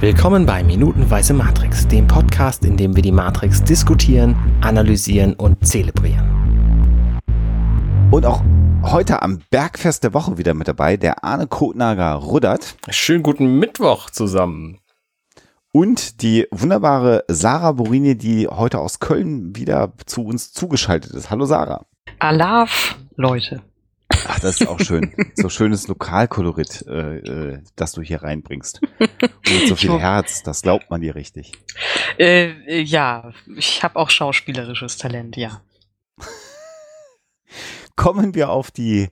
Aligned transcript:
Willkommen 0.00 0.46
bei 0.46 0.64
Minutenweise 0.64 1.34
Matrix, 1.34 1.86
dem 1.86 2.06
Podcast, 2.06 2.64
in 2.64 2.78
dem 2.78 2.96
wir 2.96 3.02
die 3.02 3.12
Matrix 3.12 3.62
diskutieren, 3.62 4.34
analysieren 4.62 5.34
und 5.34 5.66
zelebrieren. 5.66 7.20
Und 8.10 8.24
auch 8.24 8.42
heute 8.82 9.20
am 9.20 9.42
Bergfest 9.50 10.02
der 10.02 10.14
Woche 10.14 10.38
wieder 10.38 10.54
mit 10.54 10.68
dabei, 10.68 10.96
der 10.96 11.22
Arne 11.22 11.46
Kotnager 11.46 12.14
Ruddert. 12.14 12.76
Schönen 12.88 13.22
guten 13.22 13.58
Mittwoch 13.58 14.08
zusammen. 14.08 14.78
Und 15.70 16.22
die 16.22 16.46
wunderbare 16.50 17.24
Sarah 17.28 17.72
Borini, 17.72 18.16
die 18.16 18.48
heute 18.48 18.78
aus 18.78 19.00
Köln 19.00 19.54
wieder 19.54 19.92
zu 20.06 20.24
uns 20.24 20.54
zugeschaltet 20.54 21.12
ist. 21.12 21.28
Hallo 21.28 21.44
Sarah. 21.44 21.84
Alaf, 22.20 22.96
Leute. 23.16 23.60
Ach, 24.26 24.40
das 24.40 24.60
ist 24.60 24.66
auch 24.66 24.80
schön. 24.80 25.14
so 25.34 25.48
schönes 25.48 25.88
Lokalkolorit, 25.88 26.84
äh, 26.88 27.18
äh, 27.18 27.62
das 27.76 27.92
du 27.92 28.02
hier 28.02 28.22
reinbringst. 28.22 28.80
Und 28.98 29.68
so 29.68 29.76
viel 29.76 29.98
Herz, 29.98 30.42
das 30.42 30.62
glaubt 30.62 30.90
man 30.90 31.00
dir 31.00 31.14
richtig. 31.14 31.52
Äh, 32.18 32.50
äh 32.66 32.80
ja, 32.80 33.32
ich 33.56 33.82
habe 33.82 33.96
auch 33.96 34.10
schauspielerisches 34.10 34.98
Talent, 34.98 35.36
ja. 35.36 35.62
Kommen 37.96 38.34
wir 38.34 38.50
auf 38.50 38.70
die 38.70 39.08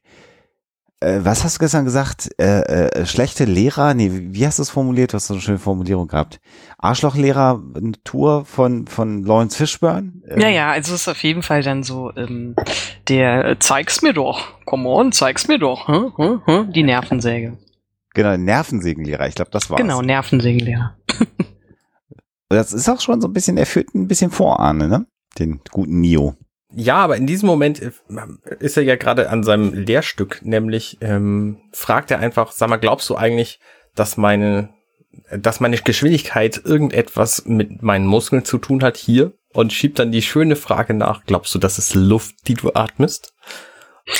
äh, 1.00 1.20
was 1.22 1.44
hast 1.44 1.56
du 1.56 1.60
gestern 1.60 1.84
gesagt? 1.84 2.30
Äh, 2.38 2.60
äh, 2.60 3.06
schlechte 3.06 3.44
Lehrer? 3.44 3.94
Nee, 3.94 4.10
wie 4.12 4.46
hast 4.46 4.58
du 4.58 4.62
es 4.62 4.70
formuliert? 4.70 5.12
Du 5.12 5.16
hast 5.16 5.28
so 5.28 5.34
eine 5.34 5.40
schöne 5.40 5.58
Formulierung 5.58 6.08
gehabt. 6.08 6.40
Arschlochlehrer, 6.78 7.62
eine 7.76 7.92
Tour 8.04 8.44
von, 8.44 8.86
von 8.86 9.22
Lawrence 9.22 9.56
Fishburne? 9.56 10.12
Ähm, 10.28 10.40
ja, 10.40 10.48
ja, 10.48 10.70
also 10.70 10.94
es 10.94 11.02
ist 11.02 11.08
auf 11.08 11.22
jeden 11.22 11.42
Fall 11.42 11.62
dann 11.62 11.82
so, 11.84 12.12
ähm, 12.16 12.56
der 13.08 13.44
äh, 13.44 13.58
zeig's 13.58 14.02
mir 14.02 14.12
doch. 14.12 14.40
Come 14.64 14.88
on, 14.88 15.12
zeig's 15.12 15.46
mir 15.46 15.58
doch. 15.58 15.86
Hm, 15.86 16.12
hm, 16.16 16.42
hm, 16.44 16.72
die 16.72 16.82
Nervensäge. 16.82 17.58
Genau, 18.14 18.36
Nervensägenlehrer. 18.36 19.28
Ich 19.28 19.36
glaube, 19.36 19.52
das 19.52 19.70
war's. 19.70 19.80
Genau, 19.80 20.02
Nervensägenlehrer. 20.02 20.96
das 22.48 22.72
ist 22.72 22.88
auch 22.88 23.00
schon 23.00 23.20
so 23.20 23.28
ein 23.28 23.32
bisschen, 23.32 23.56
er 23.56 23.66
führt 23.66 23.94
ein 23.94 24.08
bisschen 24.08 24.32
Vorahne, 24.32 24.88
ne? 24.88 25.06
Den 25.38 25.60
guten 25.70 26.00
Neo. 26.00 26.34
Ja, 26.74 26.96
aber 26.96 27.16
in 27.16 27.26
diesem 27.26 27.46
Moment 27.46 27.80
äh, 27.80 27.90
ist 28.58 28.76
er 28.76 28.82
ja 28.82 28.96
gerade 28.96 29.30
an 29.30 29.42
seinem 29.42 29.72
Lehrstück, 29.72 30.40
nämlich 30.42 30.98
ähm, 31.00 31.58
fragt 31.72 32.10
er 32.10 32.18
einfach, 32.18 32.52
sag 32.52 32.68
mal, 32.68 32.76
glaubst 32.76 33.08
du 33.08 33.16
eigentlich, 33.16 33.58
dass 33.94 34.16
meine, 34.16 34.70
dass 35.30 35.60
meine 35.60 35.78
Geschwindigkeit 35.78 36.60
irgendetwas 36.64 37.46
mit 37.46 37.82
meinen 37.82 38.06
Muskeln 38.06 38.44
zu 38.44 38.58
tun 38.58 38.82
hat 38.82 38.96
hier? 38.96 39.32
Und 39.54 39.72
schiebt 39.72 39.98
dann 39.98 40.12
die 40.12 40.22
schöne 40.22 40.56
Frage 40.56 40.92
nach, 40.92 41.24
glaubst 41.24 41.54
du, 41.54 41.58
das 41.58 41.78
ist 41.78 41.94
Luft, 41.94 42.34
die 42.48 42.54
du 42.54 42.74
atmest? 42.74 43.34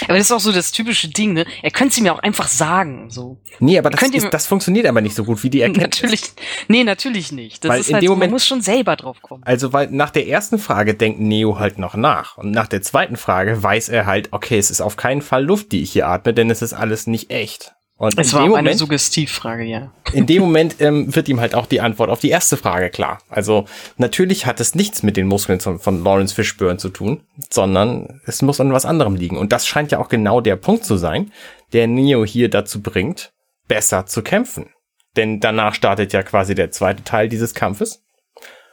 Aber 0.05 0.15
das 0.15 0.27
ist 0.27 0.33
auch 0.33 0.41
so 0.41 0.53
das 0.53 0.73
typische 0.73 1.09
Ding, 1.09 1.33
ne? 1.33 1.45
Er 1.63 1.71
könnte 1.71 1.95
sie 1.95 2.03
mir 2.03 2.15
auch 2.15 2.19
einfach 2.19 2.49
sagen, 2.49 3.11
so. 3.11 3.39
Nee, 3.59 3.79
aber 3.79 3.91
das, 3.91 4.03
ist, 4.03 4.29
das 4.31 4.47
funktioniert 4.47 4.87
aber 4.87 5.01
nicht 5.01 5.15
so 5.15 5.25
gut 5.25 5.43
wie 5.43 5.51
die 5.51 5.61
Erkenntnis. 5.63 6.01
Natürlich, 6.03 6.23
nee, 6.69 6.85
natürlich 6.85 7.33
nicht. 7.33 7.65
Das 7.65 7.71
weil 7.71 7.81
ist 7.81 7.93
halt, 7.93 8.05
so, 8.05 8.11
Moment, 8.11 8.31
man 8.31 8.31
muss 8.33 8.47
schon 8.47 8.61
selber 8.61 8.97
drauf 8.97 9.23
kommen. 9.23 9.43
Also, 9.45 9.73
weil 9.73 9.91
nach 9.91 10.11
der 10.11 10.29
ersten 10.29 10.59
Frage 10.59 10.95
denkt 10.95 11.21
Neo 11.21 11.59
halt 11.59 11.79
noch 11.79 11.95
nach. 11.95 12.37
Und 12.39 12.51
nach 12.51 12.69
der 12.69 12.83
zweiten 12.83 13.17
Frage 13.17 13.63
weiß 13.63 13.89
er 13.89 14.07
halt, 14.07 14.33
okay, 14.33 14.59
es 14.59 14.71
ist 14.71 14.81
auf 14.81 14.97
keinen 14.97 15.23
Fall 15.23 15.45
Luft, 15.45 15.73
die 15.73 15.83
ich 15.83 15.93
hier 15.93 16.09
atme, 16.09 16.35
denn 16.35 16.51
es 16.51 16.63
ist 16.63 16.75
alles 16.75 17.07
nicht 17.07 17.31
echt. 17.31 17.75
Und 17.99 18.17
es 18.17 18.33
war 18.33 18.47
Moment, 18.47 18.69
eine 18.69 18.79
Suggestivfrage, 18.79 19.65
ja. 19.65 19.91
In 20.13 20.27
dem 20.27 20.43
Moment 20.43 20.77
ähm, 20.79 21.15
wird 21.15 21.29
ihm 21.29 21.41
halt 21.41 21.57
auch 21.57 21.67
die 21.67 21.81
Antwort 21.81 22.11
auf 22.11 22.21
die 22.21 22.31
erste 22.31 22.57
Frage 22.57 22.91
klar. 22.91 23.19
Also 23.29 23.65
natürlich 23.97 24.47
hat 24.47 24.61
es 24.61 24.77
nichts 24.77 25.03
mit 25.03 25.17
den 25.17 25.27
Muskeln 25.27 25.59
von, 25.59 25.81
von 25.81 26.05
Lawrence 26.05 26.33
Fishburne 26.33 26.79
zu 26.79 26.91
tun, 26.91 27.23
sondern 27.51 28.21
es 28.25 28.41
muss 28.41 28.61
an 28.61 28.73
was 28.73 28.85
anderem 28.85 29.17
liegen. 29.17 29.37
Und 29.37 29.53
das 29.53 29.67
scheint 29.67 29.91
ja 29.91 29.99
auch 29.99 30.09
genau 30.09 30.41
der 30.41 30.55
Punkt 30.55 30.85
zu 30.85 30.97
sein, 30.97 31.33
der 31.73 31.89
Neo 31.89 32.25
hier 32.25 32.49
dazu 32.49 32.81
bringt, 32.81 33.33
besser 33.67 34.07
zu 34.07 34.23
kämpfen. 34.23 34.71
Denn 35.17 35.41
danach 35.41 35.75
startet 35.75 36.13
ja 36.13 36.23
quasi 36.23 36.55
der 36.55 36.71
zweite 36.71 37.03
Teil 37.03 37.29
dieses 37.29 37.53
Kampfes. 37.53 38.05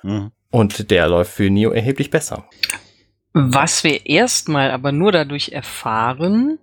Mhm. 0.03 0.31
Und 0.51 0.91
der 0.91 1.07
läuft 1.07 1.33
für 1.33 1.49
Neo 1.49 1.71
erheblich 1.71 2.11
besser. 2.11 2.47
Was 3.37 3.83
wir 3.83 4.05
erstmal 4.05 4.71
aber 4.71 4.93
nur 4.93 5.11
dadurch 5.11 5.49
erfahren, 5.49 6.57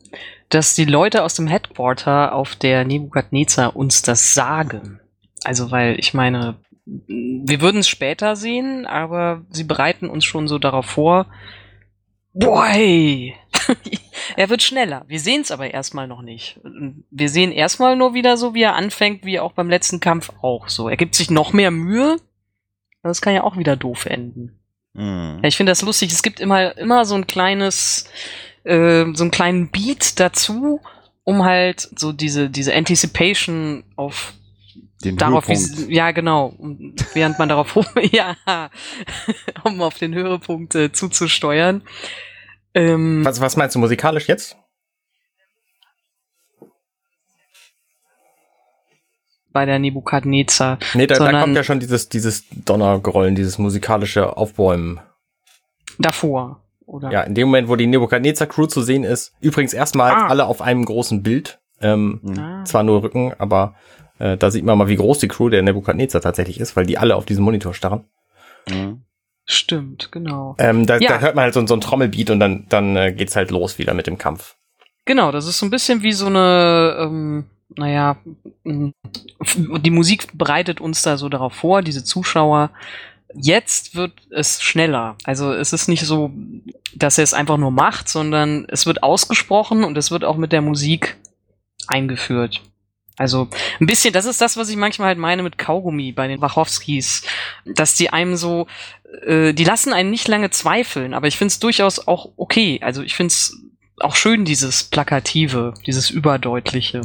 dass 0.48 0.74
die 0.74 0.86
Leute 0.86 1.22
aus 1.22 1.34
dem 1.34 1.46
Headquarter 1.46 2.34
auf 2.34 2.56
der 2.56 2.86
Nebukadnezar 2.86 3.76
uns 3.76 4.00
das 4.00 4.32
sagen. 4.32 4.98
Also, 5.44 5.70
weil 5.70 5.98
ich 5.98 6.14
meine, 6.14 6.56
wir 6.86 7.60
würden 7.60 7.80
es 7.80 7.88
später 7.90 8.36
sehen, 8.36 8.86
aber 8.86 9.44
sie 9.50 9.64
bereiten 9.64 10.08
uns 10.08 10.24
schon 10.24 10.48
so 10.48 10.58
darauf 10.58 10.86
vor. 10.86 11.26
Boy! 12.32 13.34
er 14.36 14.48
wird 14.48 14.62
schneller. 14.62 15.04
Wir 15.08 15.20
sehen 15.20 15.42
es 15.42 15.50
aber 15.50 15.74
erstmal 15.74 16.08
noch 16.08 16.22
nicht. 16.22 16.58
Wir 17.10 17.28
sehen 17.28 17.52
erstmal 17.52 17.96
nur 17.96 18.14
wieder 18.14 18.38
so, 18.38 18.54
wie 18.54 18.62
er 18.62 18.76
anfängt, 18.76 19.26
wie 19.26 19.40
auch 19.40 19.52
beim 19.52 19.68
letzten 19.68 20.00
Kampf 20.00 20.32
auch 20.40 20.70
so. 20.70 20.88
Er 20.88 20.96
gibt 20.96 21.16
sich 21.16 21.30
noch 21.30 21.52
mehr 21.52 21.70
Mühe. 21.70 22.16
Das 23.02 23.20
kann 23.20 23.34
ja 23.34 23.44
auch 23.44 23.58
wieder 23.58 23.76
doof 23.76 24.06
enden. 24.06 24.61
Mhm. 24.94 25.40
Ja, 25.42 25.48
ich 25.48 25.56
finde 25.56 25.70
das 25.70 25.82
lustig. 25.82 26.12
Es 26.12 26.22
gibt 26.22 26.40
immer, 26.40 26.76
immer 26.76 27.04
so 27.04 27.14
ein 27.14 27.26
kleines, 27.26 28.08
äh, 28.64 29.04
so 29.14 29.24
einen 29.24 29.30
kleinen 29.30 29.70
Beat 29.70 30.20
dazu, 30.20 30.80
um 31.24 31.44
halt 31.44 31.88
so 31.96 32.12
diese, 32.12 32.50
diese 32.50 32.74
Anticipation 32.74 33.84
auf 33.96 34.34
den 35.04 35.16
darauf, 35.16 35.48
wie, 35.48 35.94
ja 35.94 36.12
genau, 36.12 36.54
während 37.14 37.38
man 37.38 37.48
darauf, 37.48 37.76
ja, 38.12 38.36
um 39.64 39.82
auf 39.82 39.98
den 39.98 40.14
Höhepunkt 40.14 40.74
äh, 40.74 40.92
zuzusteuern. 40.92 41.82
Ähm, 42.74 43.24
was, 43.24 43.40
was 43.40 43.56
meinst 43.56 43.74
du 43.74 43.80
musikalisch 43.80 44.28
jetzt? 44.28 44.56
Bei 49.52 49.66
der 49.66 49.78
Nebukadnezar. 49.78 50.78
Nee, 50.94 51.06
da, 51.06 51.16
da 51.16 51.40
kommt 51.40 51.56
ja 51.56 51.64
schon 51.64 51.80
dieses, 51.80 52.08
dieses 52.08 52.44
Donnergrollen, 52.50 53.34
dieses 53.34 53.58
musikalische 53.58 54.36
Aufbäumen. 54.36 55.00
Davor. 55.98 56.60
Oder? 56.86 57.10
Ja, 57.10 57.22
in 57.22 57.34
dem 57.34 57.48
Moment, 57.48 57.68
wo 57.68 57.76
die 57.76 57.86
Nebukadnezar-Crew 57.86 58.66
zu 58.66 58.82
sehen 58.82 59.04
ist, 59.04 59.32
übrigens 59.40 59.72
erstmal 59.72 60.12
ah. 60.12 60.26
alle 60.26 60.46
auf 60.46 60.60
einem 60.60 60.84
großen 60.84 61.22
Bild. 61.22 61.60
Ähm, 61.80 62.20
ah. 62.38 62.64
Zwar 62.64 62.82
nur 62.82 63.02
Rücken, 63.02 63.34
aber 63.38 63.74
äh, 64.18 64.36
da 64.36 64.50
sieht 64.50 64.64
man 64.64 64.78
mal, 64.78 64.88
wie 64.88 64.96
groß 64.96 65.18
die 65.18 65.28
Crew 65.28 65.48
der 65.48 65.62
Nebukadnezar 65.62 66.20
tatsächlich 66.20 66.60
ist, 66.60 66.76
weil 66.76 66.86
die 66.86 66.98
alle 66.98 67.16
auf 67.16 67.24
diesen 67.24 67.44
Monitor 67.44 67.74
starren. 67.74 68.04
Mhm. 68.68 69.02
Stimmt, 69.44 70.12
genau. 70.12 70.54
Ähm, 70.58 70.86
da, 70.86 70.98
ja. 70.98 71.08
da, 71.08 71.18
hört 71.18 71.34
man 71.34 71.44
halt 71.44 71.54
so, 71.54 71.66
so 71.66 71.74
ein 71.74 71.80
Trommelbeat 71.80 72.30
und 72.30 72.38
dann, 72.38 72.66
dann 72.68 72.96
äh, 72.96 73.12
geht's 73.12 73.34
halt 73.34 73.50
los 73.50 73.78
wieder 73.78 73.94
mit 73.94 74.06
dem 74.06 74.18
Kampf. 74.18 74.56
Genau, 75.04 75.32
das 75.32 75.48
ist 75.48 75.58
so 75.58 75.66
ein 75.66 75.70
bisschen 75.70 76.02
wie 76.02 76.12
so 76.12 76.26
eine, 76.26 76.96
ähm, 77.00 77.46
naja, 77.76 78.16
die 78.64 79.90
Musik 79.90 80.28
bereitet 80.34 80.80
uns 80.80 81.02
da 81.02 81.16
so 81.16 81.28
darauf 81.28 81.52
vor, 81.52 81.82
diese 81.82 82.04
Zuschauer, 82.04 82.70
Jetzt 83.34 83.94
wird 83.94 84.12
es 84.30 84.62
schneller. 84.62 85.16
Also 85.24 85.52
es 85.52 85.72
ist 85.72 85.88
nicht 85.88 86.04
so, 86.04 86.30
dass 86.94 87.18
er 87.18 87.24
es 87.24 87.34
einfach 87.34 87.56
nur 87.56 87.70
macht, 87.70 88.08
sondern 88.08 88.66
es 88.68 88.86
wird 88.86 89.02
ausgesprochen 89.02 89.84
und 89.84 89.96
es 89.96 90.10
wird 90.10 90.24
auch 90.24 90.36
mit 90.36 90.52
der 90.52 90.62
Musik 90.62 91.16
eingeführt. 91.86 92.60
Also 93.16 93.48
ein 93.80 93.86
bisschen, 93.86 94.12
das 94.12 94.24
ist 94.24 94.40
das, 94.40 94.56
was 94.56 94.68
ich 94.68 94.76
manchmal 94.76 95.08
halt 95.08 95.18
meine 95.18 95.42
mit 95.42 95.58
Kaugummi 95.58 96.12
bei 96.12 96.28
den 96.28 96.40
Wachowskis, 96.40 97.22
dass 97.64 97.94
die 97.94 98.10
einem 98.10 98.36
so, 98.36 98.66
äh, 99.26 99.52
die 99.52 99.64
lassen 99.64 99.92
einen 99.92 100.10
nicht 100.10 100.28
lange 100.28 100.50
zweifeln, 100.50 101.14
aber 101.14 101.26
ich 101.26 101.36
finde 101.36 101.52
es 101.52 101.60
durchaus 101.60 102.06
auch 102.06 102.32
okay. 102.36 102.80
Also 102.82 103.02
ich 103.02 103.14
finde 103.14 103.32
es 103.32 103.56
auch 104.00 104.16
schön, 104.16 104.44
dieses 104.44 104.84
Plakative, 104.84 105.74
dieses 105.86 106.10
Überdeutliche. 106.10 107.02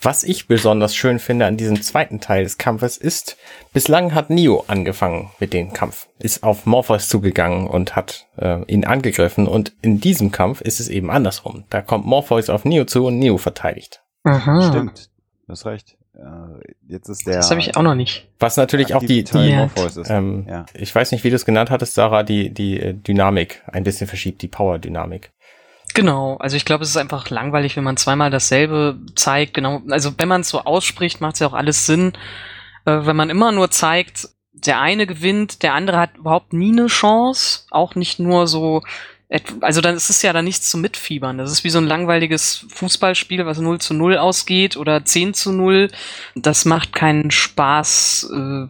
Was 0.00 0.24
ich 0.24 0.48
besonders 0.48 0.96
schön 0.96 1.20
finde 1.20 1.46
an 1.46 1.56
diesem 1.56 1.80
zweiten 1.80 2.20
Teil 2.20 2.42
des 2.42 2.58
Kampfes 2.58 2.96
ist, 2.96 3.36
bislang 3.72 4.14
hat 4.14 4.30
Neo 4.30 4.64
angefangen 4.66 5.30
mit 5.38 5.52
dem 5.52 5.72
Kampf, 5.72 6.08
ist 6.18 6.42
auf 6.42 6.66
Morpheus 6.66 7.08
zugegangen 7.08 7.68
und 7.68 7.94
hat 7.94 8.26
äh, 8.36 8.64
ihn 8.64 8.84
angegriffen 8.84 9.46
und 9.46 9.72
in 9.80 10.00
diesem 10.00 10.32
Kampf 10.32 10.60
ist 10.60 10.80
es 10.80 10.88
eben 10.88 11.10
andersrum. 11.10 11.64
Da 11.70 11.82
kommt 11.82 12.04
Morpheus 12.04 12.50
auf 12.50 12.64
Neo 12.64 12.84
zu 12.84 13.06
und 13.06 13.18
Neo 13.18 13.38
verteidigt. 13.38 14.02
Aha. 14.24 14.70
Stimmt, 14.70 15.10
du 15.46 15.52
hast 15.52 15.66
recht. 15.66 15.96
Äh, 16.14 16.74
jetzt 16.88 17.08
ist 17.08 17.26
der. 17.26 17.36
Das 17.36 17.50
habe 17.50 17.60
ich 17.60 17.76
auch 17.76 17.82
noch 17.82 17.94
nicht. 17.94 18.28
Was 18.38 18.56
natürlich 18.56 18.94
auch 18.94 19.02
die, 19.02 19.24
die 19.24 19.54
Morpheus 19.54 19.96
ist. 19.96 20.10
Ähm, 20.10 20.46
ja. 20.48 20.66
ich 20.74 20.94
weiß 20.94 21.12
nicht, 21.12 21.24
wie 21.24 21.30
du 21.30 21.36
es 21.36 21.44
genannt 21.44 21.70
hattest, 21.70 21.94
Sarah, 21.94 22.22
die 22.22 22.50
die 22.52 22.80
äh, 22.80 22.94
Dynamik 22.94 23.62
ein 23.66 23.84
bisschen 23.84 24.06
verschiebt, 24.06 24.42
die 24.42 24.48
Power-Dynamik. 24.48 25.32
Genau, 25.94 26.36
also 26.36 26.56
ich 26.56 26.64
glaube, 26.64 26.84
es 26.84 26.90
ist 26.90 26.96
einfach 26.96 27.28
langweilig, 27.30 27.76
wenn 27.76 27.84
man 27.84 27.96
zweimal 27.96 28.30
dasselbe 28.30 28.98
zeigt. 29.14 29.54
Genau, 29.54 29.82
also 29.90 30.12
wenn 30.16 30.28
man 30.28 30.42
es 30.42 30.48
so 30.48 30.60
ausspricht, 30.60 31.20
macht 31.20 31.34
es 31.34 31.40
ja 31.40 31.46
auch 31.46 31.52
alles 31.52 31.86
Sinn. 31.86 32.12
Äh, 32.84 33.06
wenn 33.06 33.16
man 33.16 33.30
immer 33.30 33.52
nur 33.52 33.70
zeigt, 33.70 34.28
der 34.52 34.80
eine 34.80 35.06
gewinnt, 35.06 35.62
der 35.62 35.74
andere 35.74 35.98
hat 35.98 36.16
überhaupt 36.16 36.52
nie 36.52 36.72
eine 36.72 36.86
Chance, 36.86 37.66
auch 37.70 37.94
nicht 37.94 38.18
nur 38.18 38.46
so 38.46 38.82
also 39.60 39.80
dann 39.80 39.96
ist 39.96 40.10
es 40.10 40.22
ja 40.22 40.32
dann 40.32 40.44
nichts 40.44 40.68
zum 40.68 40.80
Mitfiebern. 40.80 41.38
Das 41.38 41.50
ist 41.50 41.64
wie 41.64 41.70
so 41.70 41.78
ein 41.78 41.86
langweiliges 41.86 42.66
Fußballspiel, 42.68 43.46
was 43.46 43.58
0 43.58 43.80
zu 43.80 43.94
0 43.94 44.18
ausgeht 44.18 44.76
oder 44.76 45.04
10 45.04 45.34
zu 45.34 45.52
0. 45.52 45.88
Das 46.34 46.64
macht 46.64 46.92
keinen 46.92 47.30
Spaß, 47.30 48.30
äh, 48.32 48.66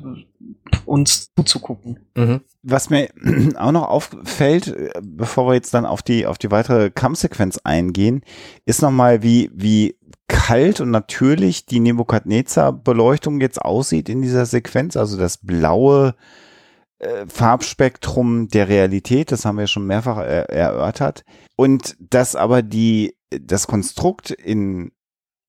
uns 0.84 1.32
zuzugucken. 1.36 1.98
Mhm. 2.14 2.40
Was 2.62 2.90
mir 2.90 3.08
auch 3.56 3.72
noch 3.72 3.88
auffällt, 3.88 4.74
bevor 5.02 5.48
wir 5.48 5.54
jetzt 5.54 5.74
dann 5.74 5.84
auf 5.84 6.02
die, 6.02 6.26
auf 6.26 6.38
die 6.38 6.50
weitere 6.50 6.90
Kampfsequenz 6.90 7.58
eingehen, 7.64 8.22
ist 8.64 8.82
nochmal, 8.82 9.22
wie, 9.22 9.50
wie 9.52 9.96
kalt 10.28 10.80
und 10.80 10.90
natürlich 10.90 11.66
die 11.66 11.80
Nebukadnezar-Beleuchtung 11.80 13.40
jetzt 13.40 13.60
aussieht 13.60 14.08
in 14.08 14.22
dieser 14.22 14.46
Sequenz, 14.46 14.96
also 14.96 15.18
das 15.18 15.38
blaue 15.38 16.14
äh, 17.02 17.26
Farbspektrum 17.26 18.48
der 18.48 18.68
Realität, 18.68 19.32
das 19.32 19.44
haben 19.44 19.58
wir 19.58 19.66
schon 19.66 19.86
mehrfach 19.86 20.18
er 20.18 20.48
erörtert. 20.50 21.24
Und 21.56 21.96
dass 21.98 22.36
aber 22.36 22.62
die, 22.62 23.16
das 23.30 23.66
Konstrukt 23.66 24.30
in 24.30 24.92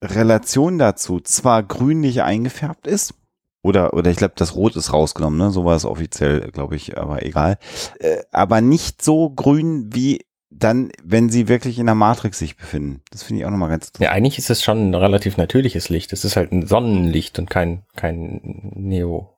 Relation 0.03 0.77
dazu 0.77 1.19
zwar 1.19 1.63
grünlich 1.63 2.21
eingefärbt 2.23 2.87
ist, 2.87 3.13
oder, 3.61 3.93
oder 3.93 4.11
ich 4.11 4.17
glaube, 4.17 4.33
das 4.35 4.55
Rot 4.55 4.75
ist 4.75 4.91
rausgenommen, 4.91 5.39
ne? 5.39 5.49
So 5.51 5.63
war 5.63 5.77
es 5.77 5.85
offiziell, 5.85 6.51
glaube 6.51 6.75
ich, 6.75 6.97
aber 6.97 7.25
egal. 7.25 7.57
Äh, 7.99 8.17
aber 8.31 8.59
nicht 8.59 9.01
so 9.01 9.29
grün 9.29 9.89
wie 9.93 10.25
dann, 10.49 10.91
wenn 11.03 11.29
sie 11.29 11.47
wirklich 11.47 11.79
in 11.79 11.85
der 11.85 11.95
Matrix 11.95 12.39
sich 12.39 12.57
befinden. 12.57 13.01
Das 13.11 13.23
finde 13.23 13.41
ich 13.41 13.45
auch 13.45 13.51
nochmal 13.51 13.69
ganz 13.69 13.87
interessant. 13.87 14.05
Ja, 14.05 14.11
eigentlich 14.11 14.37
ist 14.37 14.49
es 14.49 14.63
schon 14.63 14.89
ein 14.89 14.95
relativ 14.95 15.37
natürliches 15.37 15.89
Licht. 15.89 16.13
Es 16.13 16.25
ist 16.25 16.35
halt 16.35 16.51
ein 16.51 16.67
Sonnenlicht 16.67 17.39
und 17.39 17.49
kein, 17.49 17.83
kein 17.95 18.41
Neo. 18.75 19.33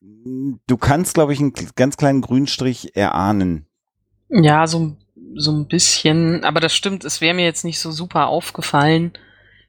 Du 0.00 0.76
kannst, 0.78 1.14
glaube 1.14 1.32
ich, 1.32 1.40
einen 1.40 1.52
ganz 1.74 1.96
kleinen 1.96 2.22
Grünstrich 2.22 2.96
erahnen. 2.96 3.66
Ja, 4.30 4.66
so, 4.66 4.96
so 5.34 5.52
ein 5.52 5.66
bisschen. 5.66 6.44
Aber 6.44 6.60
das 6.60 6.74
stimmt, 6.74 7.04
es 7.04 7.20
wäre 7.20 7.34
mir 7.34 7.44
jetzt 7.44 7.64
nicht 7.64 7.80
so 7.80 7.90
super 7.90 8.28
aufgefallen. 8.28 9.12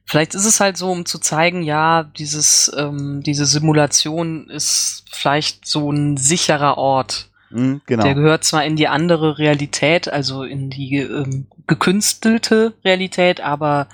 Vielleicht 0.04 0.34
ist 0.34 0.46
es 0.46 0.60
halt 0.60 0.76
so, 0.76 0.90
um 0.90 1.04
zu 1.04 1.18
zeigen, 1.18 1.62
ja, 1.62 2.04
dieses, 2.04 2.72
ähm, 2.76 3.22
diese 3.24 3.46
Simulation 3.46 4.48
ist 4.50 5.04
vielleicht 5.10 5.66
so 5.66 5.90
ein 5.92 6.16
sicherer 6.16 6.76
Ort. 6.76 7.30
Mm, 7.50 7.76
genau. 7.86 8.02
Der 8.02 8.14
gehört 8.14 8.44
zwar 8.44 8.64
in 8.64 8.76
die 8.76 8.88
andere 8.88 9.38
Realität, 9.38 10.12
also 10.12 10.42
in 10.42 10.70
die 10.70 10.96
ähm, 10.96 11.46
gekünstelte 11.66 12.74
Realität, 12.84 13.40
aber 13.40 13.88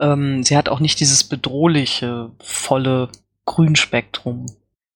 ähm, 0.00 0.42
sie 0.42 0.56
hat 0.56 0.68
auch 0.68 0.80
nicht 0.80 0.98
dieses 0.98 1.22
bedrohliche, 1.24 2.32
volle 2.40 3.10
Grünspektrum. 3.44 4.46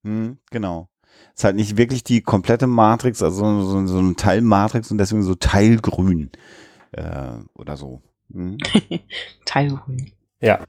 Mm, 0.02 0.32
genau. 0.50 0.88
Es 1.34 1.40
ist 1.40 1.44
halt 1.44 1.56
nicht 1.56 1.76
wirklich 1.76 2.04
die 2.04 2.20
komplette 2.20 2.66
Matrix, 2.66 3.22
also 3.22 3.62
so, 3.62 3.86
so 3.86 3.98
ein 3.98 4.16
Teil 4.16 4.40
Matrix 4.40 4.90
und 4.90 4.98
deswegen 4.98 5.22
so 5.22 5.34
Teilgrün 5.34 6.30
äh, 6.92 7.32
oder 7.54 7.76
so. 7.76 8.02
Hm? 8.32 8.58
Teilgrün. 9.44 10.12
Ja. 10.40 10.60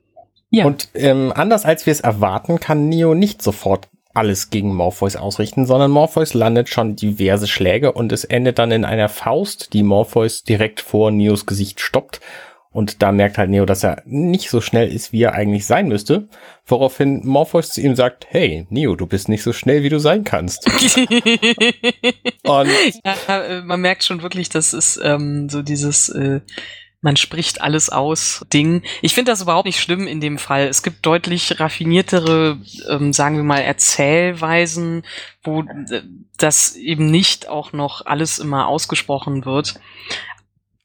ja. 0.50 0.66
Und 0.66 0.90
ähm, 0.94 1.32
anders 1.36 1.66
als 1.66 1.86
wir 1.86 1.92
es 1.92 2.00
erwarten, 2.00 2.60
kann 2.60 2.90
Neo 2.90 3.14
nicht 3.14 3.42
sofort 3.42 3.90
alles 4.14 4.50
gegen 4.50 4.76
Morpheus 4.76 5.16
ausrichten, 5.16 5.66
sondern 5.66 5.92
Morpheus 5.92 6.34
landet 6.34 6.70
schon 6.70 6.96
diverse 6.96 7.48
Schläge 7.48 7.92
und 7.92 8.12
es 8.12 8.24
endet 8.24 8.60
dann 8.60 8.72
in 8.72 8.84
einer 8.84 9.08
Faust, 9.08 9.74
die 9.74 9.84
Morpheus 9.84 10.44
direkt 10.44 10.82
vor 10.82 11.12
Neos 11.12 11.46
Gesicht 11.46 11.80
stoppt. 11.80 12.20
Und 12.72 13.02
da 13.02 13.12
merkt 13.12 13.40
halt 13.40 13.50
Neo, 13.50 13.66
dass 13.66 13.84
er 13.84 14.04
nicht 14.06 14.50
so 14.50 14.62
schnell 14.62 14.94
ist, 14.94 15.12
wie 15.12 15.24
er 15.24 15.34
eigentlich 15.34 15.66
sein 15.66 15.88
müsste. 15.88 16.30
Woraufhin 16.66 17.26
Morpheus 17.26 17.72
zu 17.72 17.82
ihm 17.82 17.96
sagt, 17.96 18.28
hey, 18.30 18.68
Neo, 18.70 18.96
du 18.96 19.08
bist 19.08 19.28
nicht 19.28 19.42
so 19.42 19.54
schnell, 19.54 19.82
wie 19.82 19.90
du 19.90 20.00
sein 20.00 20.24
kannst. 20.24 20.68
und 22.44 22.70
ja, 23.04 23.42
äh, 23.42 23.62
man 23.62 23.82
merkt 23.82 24.04
schon 24.04 24.22
wirklich, 24.22 24.50
das 24.50 24.74
ist 24.74 25.00
ähm, 25.04 25.50
so 25.50 25.64
dieses 25.64 26.10
äh, 26.10 26.42
man 27.02 27.16
spricht 27.16 27.62
alles 27.62 27.90
aus 27.90 28.46
Ding. 28.52 28.84
Ich 29.02 29.14
finde 29.14 29.32
das 29.32 29.42
überhaupt 29.42 29.66
nicht 29.66 29.80
schlimm 29.80 30.06
in 30.06 30.20
dem 30.20 30.38
Fall. 30.38 30.68
Es 30.68 30.84
gibt 30.84 31.06
deutlich 31.06 31.60
raffiniertere, 31.60 32.60
ähm, 32.90 33.14
sagen 33.14 33.38
wir 33.38 33.44
mal, 33.44 33.62
Erzählweisen, 33.62 35.04
wo 35.44 35.62
äh, 35.62 36.04
das 36.38 36.76
eben 36.76 37.10
nicht 37.10 37.48
auch 37.48 37.72
noch 37.72 38.06
alles 38.06 38.38
immer 38.40 38.68
ausgesprochen 38.68 39.46
wird. 39.46 39.80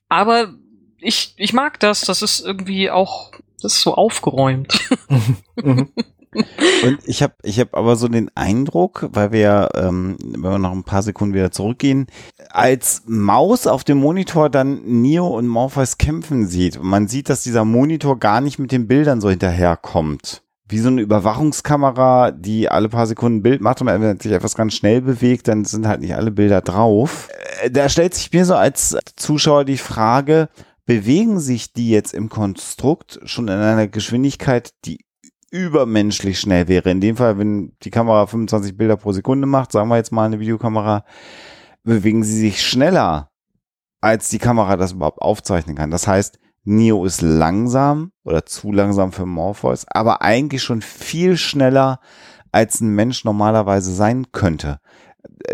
Aber 0.08 0.54
ich, 1.04 1.34
ich 1.36 1.52
mag 1.52 1.78
das. 1.80 2.00
Das 2.02 2.22
ist 2.22 2.40
irgendwie 2.40 2.90
auch, 2.90 3.32
das 3.62 3.74
ist 3.74 3.82
so 3.82 3.94
aufgeräumt. 3.94 4.78
Mhm. 5.62 5.88
Und 6.34 6.98
ich 7.04 7.22
habe 7.22 7.34
ich 7.42 7.60
hab 7.60 7.74
aber 7.76 7.96
so 7.96 8.08
den 8.08 8.30
Eindruck, 8.34 9.08
weil 9.12 9.32
wir, 9.32 9.68
ähm, 9.74 10.16
wenn 10.20 10.40
wir 10.40 10.58
noch 10.58 10.72
ein 10.72 10.84
paar 10.84 11.02
Sekunden 11.02 11.34
wieder 11.34 11.50
zurückgehen, 11.50 12.06
als 12.50 13.02
Maus 13.06 13.66
auf 13.66 13.84
dem 13.84 13.98
Monitor 13.98 14.50
dann 14.50 14.82
Neo 14.84 15.26
und 15.26 15.46
Morpheus 15.46 15.98
kämpfen 15.98 16.46
sieht 16.46 16.76
und 16.76 16.86
man 16.86 17.08
sieht, 17.08 17.28
dass 17.28 17.42
dieser 17.42 17.64
Monitor 17.64 18.18
gar 18.18 18.40
nicht 18.40 18.58
mit 18.58 18.72
den 18.72 18.88
Bildern 18.88 19.20
so 19.20 19.30
hinterherkommt. 19.30 20.42
Wie 20.66 20.78
so 20.78 20.88
eine 20.88 21.02
Überwachungskamera, 21.02 22.30
die 22.30 22.70
alle 22.70 22.88
paar 22.88 23.06
Sekunden 23.06 23.38
ein 23.38 23.42
Bild 23.42 23.60
macht 23.60 23.80
und 23.80 23.86
wenn 23.86 24.18
sich 24.18 24.32
etwas 24.32 24.56
ganz 24.56 24.74
schnell 24.74 25.02
bewegt, 25.02 25.46
dann 25.46 25.64
sind 25.64 25.86
halt 25.86 26.00
nicht 26.00 26.16
alle 26.16 26.30
Bilder 26.30 26.62
drauf. 26.62 27.28
Äh, 27.62 27.70
da 27.70 27.88
stellt 27.88 28.14
sich 28.14 28.32
mir 28.32 28.44
so 28.44 28.54
als 28.54 28.96
Zuschauer 29.14 29.64
die 29.64 29.76
Frage, 29.76 30.48
bewegen 30.86 31.40
sich 31.40 31.72
die 31.72 31.90
jetzt 31.90 32.14
im 32.14 32.28
Konstrukt 32.28 33.20
schon 33.24 33.48
in 33.48 33.54
einer 33.54 33.88
Geschwindigkeit, 33.88 34.70
die 34.84 35.04
übermenschlich 35.50 36.40
schnell 36.40 36.68
wäre. 36.68 36.90
In 36.90 37.00
dem 37.00 37.16
Fall, 37.16 37.38
wenn 37.38 37.76
die 37.82 37.90
Kamera 37.90 38.26
25 38.26 38.76
Bilder 38.76 38.96
pro 38.96 39.12
Sekunde 39.12 39.46
macht, 39.46 39.72
sagen 39.72 39.88
wir 39.88 39.96
jetzt 39.96 40.12
mal 40.12 40.26
eine 40.26 40.40
Videokamera, 40.40 41.04
bewegen 41.84 42.24
sie 42.24 42.38
sich 42.38 42.66
schneller, 42.66 43.30
als 44.00 44.28
die 44.30 44.38
Kamera 44.38 44.76
das 44.76 44.92
überhaupt 44.92 45.22
aufzeichnen 45.22 45.76
kann. 45.76 45.90
Das 45.90 46.06
heißt, 46.06 46.38
Neo 46.64 47.04
ist 47.04 47.20
langsam 47.20 48.10
oder 48.24 48.46
zu 48.46 48.72
langsam 48.72 49.12
für 49.12 49.26
Morpheus, 49.26 49.86
aber 49.86 50.22
eigentlich 50.22 50.62
schon 50.62 50.82
viel 50.82 51.36
schneller, 51.36 52.00
als 52.52 52.80
ein 52.80 52.94
Mensch 52.94 53.24
normalerweise 53.24 53.92
sein 53.92 54.32
könnte. 54.32 54.78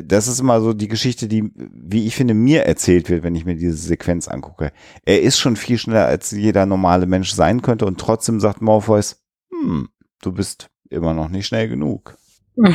Das 0.02 0.28
ist 0.28 0.40
immer 0.40 0.60
so 0.60 0.72
die 0.72 0.88
Geschichte, 0.88 1.28
die, 1.28 1.50
wie 1.54 2.06
ich 2.06 2.16
finde, 2.16 2.34
mir 2.34 2.64
erzählt 2.64 3.08
wird, 3.08 3.22
wenn 3.22 3.34
ich 3.34 3.44
mir 3.44 3.54
diese 3.54 3.76
Sequenz 3.76 4.28
angucke. 4.28 4.72
Er 5.04 5.22
ist 5.22 5.38
schon 5.38 5.56
viel 5.56 5.78
schneller, 5.78 6.06
als 6.06 6.30
jeder 6.30 6.66
normale 6.66 7.06
Mensch 7.06 7.32
sein 7.32 7.62
könnte 7.62 7.86
und 7.86 7.98
trotzdem 7.98 8.40
sagt 8.40 8.62
Morpheus, 8.62 9.22
hm, 9.50 9.88
du 10.22 10.32
bist 10.32 10.70
immer 10.88 11.14
noch 11.14 11.28
nicht 11.28 11.46
schnell 11.46 11.68
genug. 11.68 12.16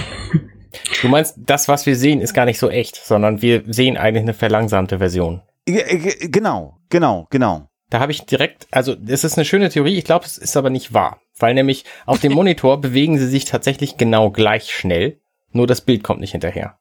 Du 1.02 1.08
meinst, 1.08 1.36
das, 1.38 1.68
was 1.68 1.86
wir 1.86 1.96
sehen, 1.96 2.20
ist 2.20 2.34
gar 2.34 2.46
nicht 2.46 2.60
so 2.60 2.70
echt, 2.70 2.96
sondern 2.96 3.42
wir 3.42 3.64
sehen 3.66 3.98
eigentlich 3.98 4.24
eine 4.24 4.34
verlangsamte 4.34 4.98
Version. 4.98 5.42
Genau, 5.66 6.78
genau, 6.90 7.28
genau. 7.30 7.70
Da 7.90 8.00
habe 8.00 8.12
ich 8.12 8.26
direkt, 8.26 8.68
also 8.72 8.96
es 9.08 9.24
ist 9.24 9.38
eine 9.38 9.46
schöne 9.46 9.70
Theorie, 9.70 9.98
ich 9.98 10.06
glaube, 10.06 10.26
es 10.26 10.38
ist 10.38 10.58
aber 10.58 10.70
nicht 10.70 10.94
wahr, 10.94 11.22
weil 11.38 11.54
nämlich 11.54 11.86
auf 12.06 12.20
dem 12.20 12.34
Monitor 12.34 12.82
bewegen 12.82 13.18
sie 13.18 13.28
sich 13.28 13.46
tatsächlich 13.46 13.98
genau 13.98 14.32
gleich 14.32 14.72
schnell, 14.72 15.20
nur 15.52 15.68
das 15.68 15.82
Bild 15.82 16.04
kommt 16.04 16.20
nicht 16.20 16.32
hinterher. 16.32 16.78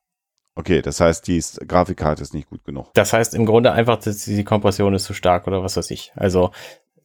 Okay, 0.57 0.83
das 0.83 1.01
heißt, 1.01 1.27
die 1.27 1.43
Grafikkarte 1.67 2.23
ist 2.23 2.33
nicht 2.33 2.49
gut 2.49 2.65
genug. 2.65 2.93
Das 2.95 3.13
heißt 3.13 3.35
im 3.35 3.45
Grunde 3.45 3.73
einfach, 3.73 3.99
dass 3.99 4.25
die 4.25 4.45
Kompression 4.45 4.95
ist 4.95 5.05
zu 5.05 5.15
stark 5.15 5.47
oder 5.47 5.63
was 5.63 5.77
weiß 5.77 5.91
ich. 5.91 6.13
Also 6.15 6.53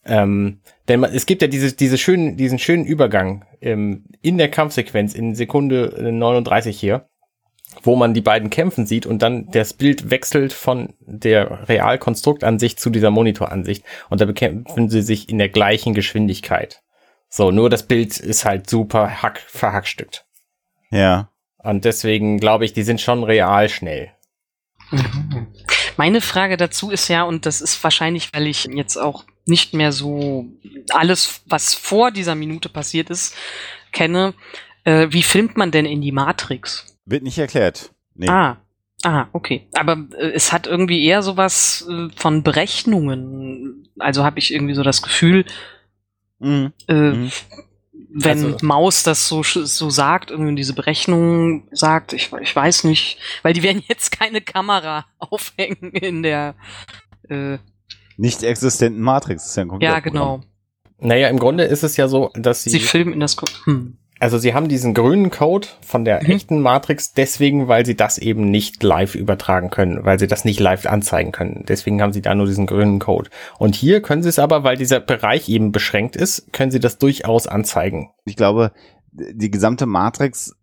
ähm, 0.05 0.61
denn 0.87 1.01
man, 1.01 1.13
es 1.13 1.25
gibt 1.25 1.41
ja 1.41 1.47
diese, 1.47 1.73
diese 1.73 1.97
schönen, 1.97 2.37
diesen 2.37 2.59
schönen 2.59 2.85
Übergang 2.85 3.45
ähm, 3.61 4.05
in 4.21 4.37
der 4.37 4.49
Kampfsequenz 4.49 5.13
in 5.13 5.35
Sekunde 5.35 6.11
39 6.11 6.79
hier, 6.79 7.09
wo 7.83 7.95
man 7.95 8.13
die 8.13 8.21
beiden 8.21 8.49
kämpfen 8.49 8.85
sieht 8.85 9.05
und 9.05 9.21
dann 9.21 9.49
das 9.51 9.73
Bild 9.73 10.09
wechselt 10.09 10.53
von 10.53 10.93
der 11.01 11.67
Realkonstruktansicht 11.67 12.79
zu 12.79 12.89
dieser 12.89 13.11
Monitoransicht 13.11 13.83
und 14.09 14.21
da 14.21 14.25
bekämpfen 14.25 14.89
sie 14.89 15.01
sich 15.01 15.29
in 15.29 15.37
der 15.37 15.49
gleichen 15.49 15.93
Geschwindigkeit. 15.93 16.81
So, 17.29 17.51
nur 17.51 17.69
das 17.69 17.83
Bild 17.83 18.17
ist 18.19 18.45
halt 18.45 18.69
super 18.69 19.21
hack, 19.21 19.39
verhackstückt. 19.39 20.25
Ja. 20.89 21.29
Und 21.59 21.85
deswegen 21.85 22.39
glaube 22.39 22.65
ich, 22.65 22.73
die 22.73 22.83
sind 22.83 23.01
schon 23.01 23.23
real 23.23 23.69
schnell. 23.69 24.11
Meine 25.97 26.21
Frage 26.21 26.57
dazu 26.57 26.89
ist 26.89 27.07
ja, 27.09 27.23
und 27.23 27.45
das 27.45 27.61
ist 27.61 27.83
wahrscheinlich, 27.83 28.29
weil 28.33 28.47
ich 28.47 28.65
jetzt 28.65 28.97
auch 28.97 29.25
nicht 29.45 29.73
mehr 29.73 29.91
so 29.91 30.45
alles, 30.89 31.41
was 31.45 31.73
vor 31.73 32.11
dieser 32.11 32.35
Minute 32.35 32.69
passiert 32.69 33.09
ist, 33.09 33.35
kenne. 33.91 34.33
Äh, 34.85 35.07
wie 35.11 35.23
filmt 35.23 35.57
man 35.57 35.71
denn 35.71 35.85
in 35.85 36.01
die 36.01 36.11
Matrix? 36.11 36.97
Wird 37.05 37.23
nicht 37.23 37.37
erklärt. 37.37 37.91
Nee. 38.15 38.29
Ah, 38.29 38.57
Ah, 39.03 39.27
okay. 39.31 39.67
Aber 39.73 40.07
äh, 40.17 40.31
es 40.31 40.51
hat 40.51 40.67
irgendwie 40.67 41.05
eher 41.05 41.23
sowas 41.23 41.87
äh, 41.89 42.09
von 42.15 42.43
Berechnungen. 42.43 43.87
Also 43.97 44.23
habe 44.25 44.39
ich 44.39 44.53
irgendwie 44.53 44.73
so 44.73 44.83
das 44.83 45.01
Gefühl, 45.01 45.45
mhm. 46.39 46.73
Äh, 46.87 46.93
mhm. 46.93 47.31
Wenn 48.11 48.43
also, 48.43 48.65
Maus 48.65 49.03
das 49.03 49.27
so, 49.27 49.43
so 49.43 49.89
sagt, 49.89 50.31
irgendwie 50.31 50.55
diese 50.55 50.73
Berechnungen 50.73 51.67
sagt, 51.71 52.13
ich, 52.13 52.31
ich 52.41 52.55
weiß 52.55 52.83
nicht, 52.85 53.19
weil 53.43 53.53
die 53.53 53.63
werden 53.63 53.83
jetzt 53.87 54.11
keine 54.11 54.41
Kamera 54.41 55.05
aufhängen 55.19 55.91
in 55.91 56.23
der 56.23 56.55
äh, 57.29 57.57
nicht 58.17 58.43
existenten 58.43 59.01
Matrix. 59.01 59.43
Das 59.43 59.51
ist 59.51 59.55
ja, 59.55 59.63
ein 59.63 59.81
ja 59.81 59.99
genau. 59.99 60.41
Naja, 60.99 61.29
im 61.29 61.39
Grunde 61.39 61.63
ist 61.63 61.83
es 61.83 61.95
ja 61.95 62.09
so, 62.09 62.31
dass 62.33 62.63
sie. 62.63 62.69
Sie 62.69 62.81
filmen 62.81 63.13
in 63.13 63.21
das. 63.21 63.37
Hm. 63.63 63.97
Also 64.19 64.37
sie 64.37 64.53
haben 64.53 64.67
diesen 64.67 64.93
grünen 64.93 65.29
Code 65.31 65.67
von 65.81 66.03
der 66.03 66.21
mhm. 66.21 66.29
echten 66.29 66.61
Matrix 66.61 67.13
deswegen, 67.13 67.67
weil 67.67 67.85
sie 67.85 67.95
das 67.95 68.17
eben 68.17 68.51
nicht 68.51 68.83
live 68.83 69.15
übertragen 69.15 69.69
können, 69.69 70.03
weil 70.03 70.19
sie 70.19 70.27
das 70.27 70.45
nicht 70.45 70.59
live 70.59 70.85
anzeigen 70.85 71.31
können. 71.31 71.63
Deswegen 71.67 72.01
haben 72.01 72.13
sie 72.13 72.21
da 72.21 72.35
nur 72.35 72.45
diesen 72.45 72.65
grünen 72.65 72.99
Code. 72.99 73.29
Und 73.57 73.75
hier 73.75 74.01
können 74.01 74.21
sie 74.21 74.29
es 74.29 74.39
aber, 74.39 74.63
weil 74.63 74.77
dieser 74.77 74.99
Bereich 74.99 75.47
eben 75.47 75.71
beschränkt 75.71 76.15
ist, 76.15 76.51
können 76.51 76.71
sie 76.71 76.79
das 76.79 76.97
durchaus 76.97 77.47
anzeigen. 77.47 78.11
Ich 78.25 78.35
glaube, 78.35 78.73
die 79.11 79.51
gesamte 79.51 79.85
Matrix 79.85 80.55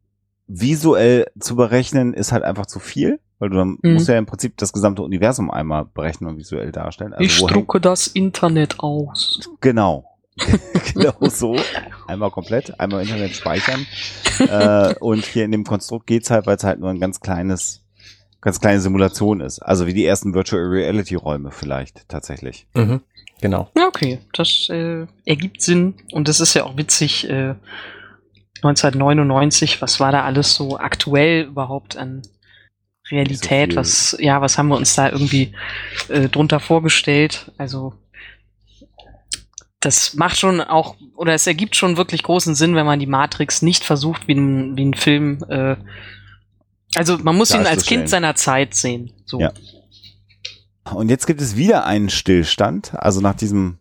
visuell 0.46 1.26
zu 1.40 1.56
berechnen 1.56 2.14
ist 2.14 2.32
halt 2.32 2.44
einfach 2.44 2.66
zu 2.66 2.78
viel. 2.78 3.20
Weil 3.38 3.50
du 3.50 3.56
dann 3.56 3.78
mhm. 3.82 3.94
musst 3.94 4.08
ja 4.08 4.16
im 4.16 4.24
Prinzip 4.24 4.56
das 4.56 4.72
gesamte 4.72 5.02
Universum 5.02 5.50
einmal 5.50 5.84
berechnen 5.84 6.30
und 6.30 6.38
visuell 6.38 6.72
darstellen. 6.72 7.12
Also 7.12 7.24
ich 7.24 7.38
drucke 7.38 7.80
das 7.80 8.06
Internet 8.06 8.80
aus. 8.80 9.40
Genau. 9.60 10.15
genau 10.94 11.14
so. 11.28 11.56
Einmal 12.06 12.30
komplett, 12.30 12.78
einmal 12.78 13.02
Internet 13.02 13.34
speichern. 13.34 13.86
äh, 14.38 14.94
und 15.00 15.24
hier 15.24 15.44
in 15.44 15.52
dem 15.52 15.64
Konstrukt 15.64 16.06
geht's 16.06 16.30
halt, 16.30 16.46
weil 16.46 16.56
es 16.56 16.64
halt 16.64 16.80
nur 16.80 16.90
ein 16.90 17.00
ganz 17.00 17.20
kleines, 17.20 17.84
ganz 18.40 18.60
kleine 18.60 18.80
Simulation 18.80 19.40
ist. 19.40 19.60
Also 19.60 19.86
wie 19.86 19.94
die 19.94 20.04
ersten 20.04 20.34
Virtual 20.34 20.62
Reality 20.62 21.14
Räume 21.14 21.50
vielleicht 21.50 22.08
tatsächlich. 22.08 22.66
Mhm. 22.74 23.00
Genau. 23.40 23.70
Ja, 23.76 23.86
okay. 23.86 24.20
Das 24.32 24.68
äh, 24.70 25.06
ergibt 25.24 25.62
Sinn. 25.62 25.94
Und 26.12 26.28
das 26.28 26.40
ist 26.40 26.54
ja 26.54 26.64
auch 26.64 26.76
witzig. 26.76 27.28
Äh, 27.28 27.54
1999, 28.62 29.82
was 29.82 30.00
war 30.00 30.12
da 30.12 30.24
alles 30.24 30.54
so 30.54 30.78
aktuell 30.78 31.44
überhaupt 31.44 31.96
an 31.96 32.22
Realität? 33.10 33.70
viel. 33.70 33.76
was, 33.76 34.16
ja, 34.18 34.40
was 34.40 34.58
haben 34.58 34.68
wir 34.68 34.76
uns 34.76 34.94
da 34.94 35.10
irgendwie 35.10 35.52
äh, 36.08 36.28
drunter 36.28 36.60
vorgestellt? 36.60 37.52
Also 37.58 37.94
das 39.86 40.14
macht 40.14 40.36
schon 40.36 40.60
auch, 40.60 40.96
oder 41.14 41.32
es 41.32 41.46
ergibt 41.46 41.76
schon 41.76 41.96
wirklich 41.96 42.24
großen 42.24 42.56
Sinn, 42.56 42.74
wenn 42.74 42.86
man 42.86 42.98
die 42.98 43.06
Matrix 43.06 43.62
nicht 43.62 43.84
versucht, 43.84 44.26
wie 44.26 44.34
ein, 44.34 44.76
wie 44.76 44.84
ein 44.84 44.94
Film. 44.94 45.44
Äh, 45.48 45.76
also 46.96 47.18
man 47.18 47.36
muss 47.36 47.54
ihn 47.54 47.66
als. 47.66 47.86
Kind 47.86 48.08
seiner 48.08 48.34
Zeit 48.34 48.74
sehen. 48.74 49.12
So. 49.26 49.38
Ja. 49.38 49.52
Und 50.92 51.08
jetzt 51.08 51.28
gibt 51.28 51.40
es 51.40 51.56
wieder 51.56 51.86
einen 51.86 52.10
Stillstand, 52.10 52.94
also 52.96 53.20
nach 53.20 53.34
diesem 53.34 53.78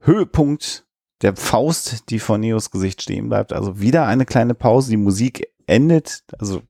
Höhepunkt 0.00 0.84
der 1.22 1.36
Faust, 1.36 2.10
die 2.10 2.18
vor 2.18 2.36
Neos 2.38 2.72
Gesicht 2.72 3.00
stehen 3.00 3.28
bleibt, 3.28 3.52
also 3.52 3.78
wieder 3.78 4.06
eine 4.06 4.26
kleine 4.26 4.54
Pause, 4.54 4.90
die 4.90 4.96
Musik 4.96 5.46
endet, 5.68 6.24
also 6.40 6.62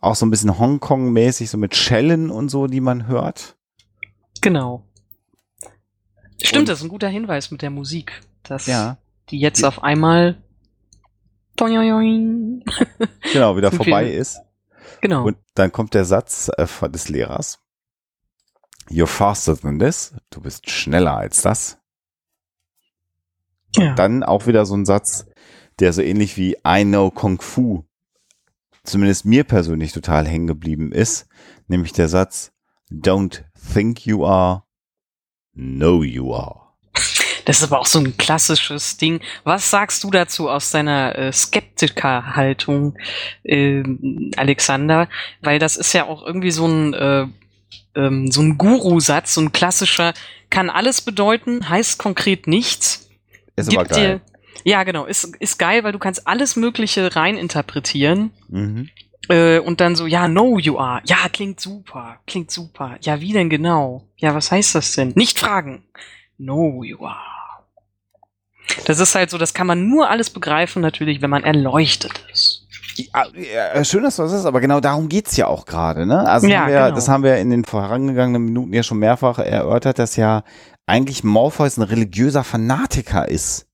auch 0.00 0.16
so 0.16 0.26
ein 0.26 0.30
bisschen 0.30 0.58
Hongkong-mäßig, 0.58 1.48
so 1.48 1.56
mit 1.56 1.76
Schellen 1.76 2.30
und 2.30 2.48
so, 2.48 2.66
die 2.66 2.80
man 2.80 3.06
hört. 3.06 3.56
Genau. 4.40 4.89
Stimmt, 6.42 6.60
Und- 6.60 6.68
das 6.68 6.78
ist 6.78 6.84
ein 6.84 6.88
guter 6.88 7.08
Hinweis 7.08 7.50
mit 7.50 7.62
der 7.62 7.70
Musik, 7.70 8.20
dass 8.42 8.66
Ja, 8.66 8.98
die 9.30 9.38
jetzt 9.40 9.64
auf 9.64 9.82
einmal 9.82 10.42
genau, 13.32 13.56
wieder 13.56 13.70
vorbei 13.72 14.06
wir- 14.06 14.14
ist. 14.14 14.40
Genau. 15.02 15.24
Und 15.24 15.36
dann 15.54 15.72
kommt 15.72 15.94
der 15.94 16.04
Satz 16.04 16.50
äh, 16.56 16.66
des 16.90 17.08
Lehrers. 17.08 17.58
You're 18.90 19.06
faster 19.06 19.56
than 19.56 19.78
this. 19.78 20.14
Du 20.30 20.40
bist 20.40 20.68
schneller 20.70 21.16
als 21.16 21.42
das. 21.42 21.78
ja. 23.76 23.94
Dann 23.94 24.22
auch 24.22 24.46
wieder 24.46 24.66
so 24.66 24.74
ein 24.76 24.84
Satz, 24.84 25.26
der 25.78 25.92
so 25.92 26.02
ähnlich 26.02 26.36
wie 26.36 26.56
I 26.66 26.84
know 26.84 27.10
Kung 27.10 27.40
Fu 27.40 27.84
zumindest 28.82 29.24
mir 29.26 29.44
persönlich 29.44 29.92
total 29.92 30.26
hängen 30.26 30.46
geblieben 30.46 30.90
ist, 30.90 31.28
nämlich 31.68 31.92
der 31.92 32.08
Satz 32.08 32.52
Don't 32.90 33.44
think 33.72 34.04
you 34.06 34.26
are, 34.26 34.64
know 35.60 36.02
you 36.02 36.34
are. 36.34 36.60
Das 37.44 37.58
ist 37.58 37.64
aber 37.64 37.80
auch 37.80 37.86
so 37.86 37.98
ein 37.98 38.16
klassisches 38.16 38.96
Ding. 38.96 39.20
Was 39.44 39.70
sagst 39.70 40.04
du 40.04 40.10
dazu 40.10 40.48
aus 40.48 40.70
deiner 40.70 41.16
äh, 41.16 41.32
Skeptiker-Haltung, 41.32 42.96
ähm, 43.44 44.30
Alexander? 44.36 45.08
Weil 45.40 45.58
das 45.58 45.76
ist 45.76 45.92
ja 45.92 46.06
auch 46.06 46.24
irgendwie 46.24 46.50
so 46.50 46.66
ein, 46.66 46.94
äh, 46.94 47.26
ähm, 47.96 48.30
so 48.30 48.40
ein 48.42 48.58
Guru-Satz, 48.58 49.34
so 49.34 49.40
ein 49.40 49.52
klassischer, 49.52 50.14
kann 50.50 50.70
alles 50.70 51.00
bedeuten, 51.00 51.68
heißt 51.68 51.98
konkret 51.98 52.46
nichts. 52.46 53.08
Ist 53.56 53.74
aber 53.74 53.84
geil. 53.84 54.20
Dir, 54.64 54.70
ja, 54.70 54.84
genau, 54.84 55.06
ist, 55.06 55.36
ist 55.40 55.58
geil, 55.58 55.82
weil 55.84 55.92
du 55.92 55.98
kannst 55.98 56.26
alles 56.26 56.56
Mögliche 56.56 57.16
reininterpretieren. 57.16 58.30
Mhm. 58.48 58.90
Äh, 59.30 59.60
und 59.60 59.80
dann 59.80 59.94
so, 59.96 60.06
ja, 60.06 60.26
know 60.28 60.58
you 60.58 60.78
are. 60.78 61.00
Ja, 61.04 61.16
klingt 61.32 61.60
super, 61.60 62.16
klingt 62.26 62.50
super. 62.50 62.96
Ja, 63.00 63.20
wie 63.20 63.32
denn 63.32 63.48
genau? 63.48 64.08
Ja, 64.16 64.34
was 64.34 64.50
heißt 64.50 64.74
das 64.74 64.94
denn? 64.94 65.12
Nicht 65.14 65.38
fragen. 65.38 65.84
Know 66.36 66.82
you 66.82 67.04
are. 67.06 67.16
Das 68.86 68.98
ist 68.98 69.14
halt 69.14 69.30
so, 69.30 69.38
das 69.38 69.54
kann 69.54 69.66
man 69.66 69.88
nur 69.88 70.10
alles 70.10 70.30
begreifen, 70.30 70.82
natürlich, 70.82 71.22
wenn 71.22 71.30
man 71.30 71.44
erleuchtet 71.44 72.24
ist. 72.32 72.66
Ja, 72.96 73.84
schön, 73.84 74.02
dass 74.02 74.16
du 74.16 74.22
das 74.22 74.32
sagst, 74.32 74.46
aber 74.46 74.60
genau 74.60 74.80
darum 74.80 75.08
geht's 75.08 75.36
ja 75.36 75.46
auch 75.46 75.64
gerade. 75.64 76.06
Ne? 76.06 76.28
Also 76.28 76.46
Ja, 76.46 76.60
haben 76.62 76.68
wir, 76.68 76.80
genau. 76.84 76.94
das 76.94 77.08
haben 77.08 77.22
wir 77.22 77.36
in 77.36 77.50
den 77.50 77.64
vorangegangenen 77.64 78.44
Minuten 78.44 78.72
ja 78.72 78.82
schon 78.82 78.98
mehrfach 78.98 79.38
erörtert, 79.38 79.98
dass 79.98 80.16
ja 80.16 80.42
eigentlich 80.86 81.24
Morpheus 81.24 81.76
ein 81.78 81.82
religiöser 81.82 82.44
Fanatiker 82.44 83.28
ist. 83.28 83.66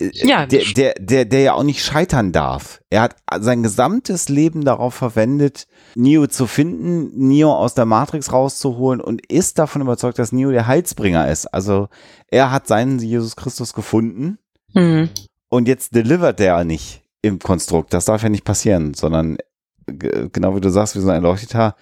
Äh, 0.00 0.10
Ja, 0.12 0.46
der, 0.46 0.62
der, 0.76 0.94
der, 0.98 1.24
der 1.24 1.40
ja 1.40 1.52
auch 1.54 1.62
nicht 1.62 1.84
scheitern 1.84 2.32
darf. 2.32 2.80
Er 2.90 3.02
hat 3.02 3.16
sein 3.40 3.62
gesamtes 3.62 4.28
Leben 4.28 4.64
darauf 4.64 4.94
verwendet, 4.94 5.66
Neo 5.94 6.26
zu 6.26 6.46
finden, 6.46 7.10
Neo 7.28 7.52
aus 7.52 7.74
der 7.74 7.84
Matrix 7.84 8.32
rauszuholen 8.32 9.00
und 9.00 9.24
ist 9.30 9.58
davon 9.58 9.82
überzeugt, 9.82 10.18
dass 10.18 10.32
Neo 10.32 10.50
der 10.50 10.66
Heilsbringer 10.66 11.30
ist. 11.30 11.46
Also 11.46 11.88
er 12.28 12.50
hat 12.50 12.66
seinen 12.66 12.98
Jesus 12.98 13.36
Christus 13.36 13.72
gefunden 13.74 14.38
Mhm. 14.76 15.08
und 15.50 15.68
jetzt 15.68 15.94
delivert 15.94 16.40
der 16.40 16.64
nicht 16.64 17.02
im 17.22 17.38
Konstrukt. 17.38 17.94
Das 17.94 18.06
darf 18.06 18.22
ja 18.24 18.28
nicht 18.28 18.44
passieren, 18.44 18.92
sondern 18.94 19.38
genau 19.86 20.56
wie 20.56 20.60
du 20.60 20.68
sagst, 20.70 20.96
wie 20.96 21.00
so 21.00 21.08
ein 21.08 21.14
Erleuchteter, 21.14 21.76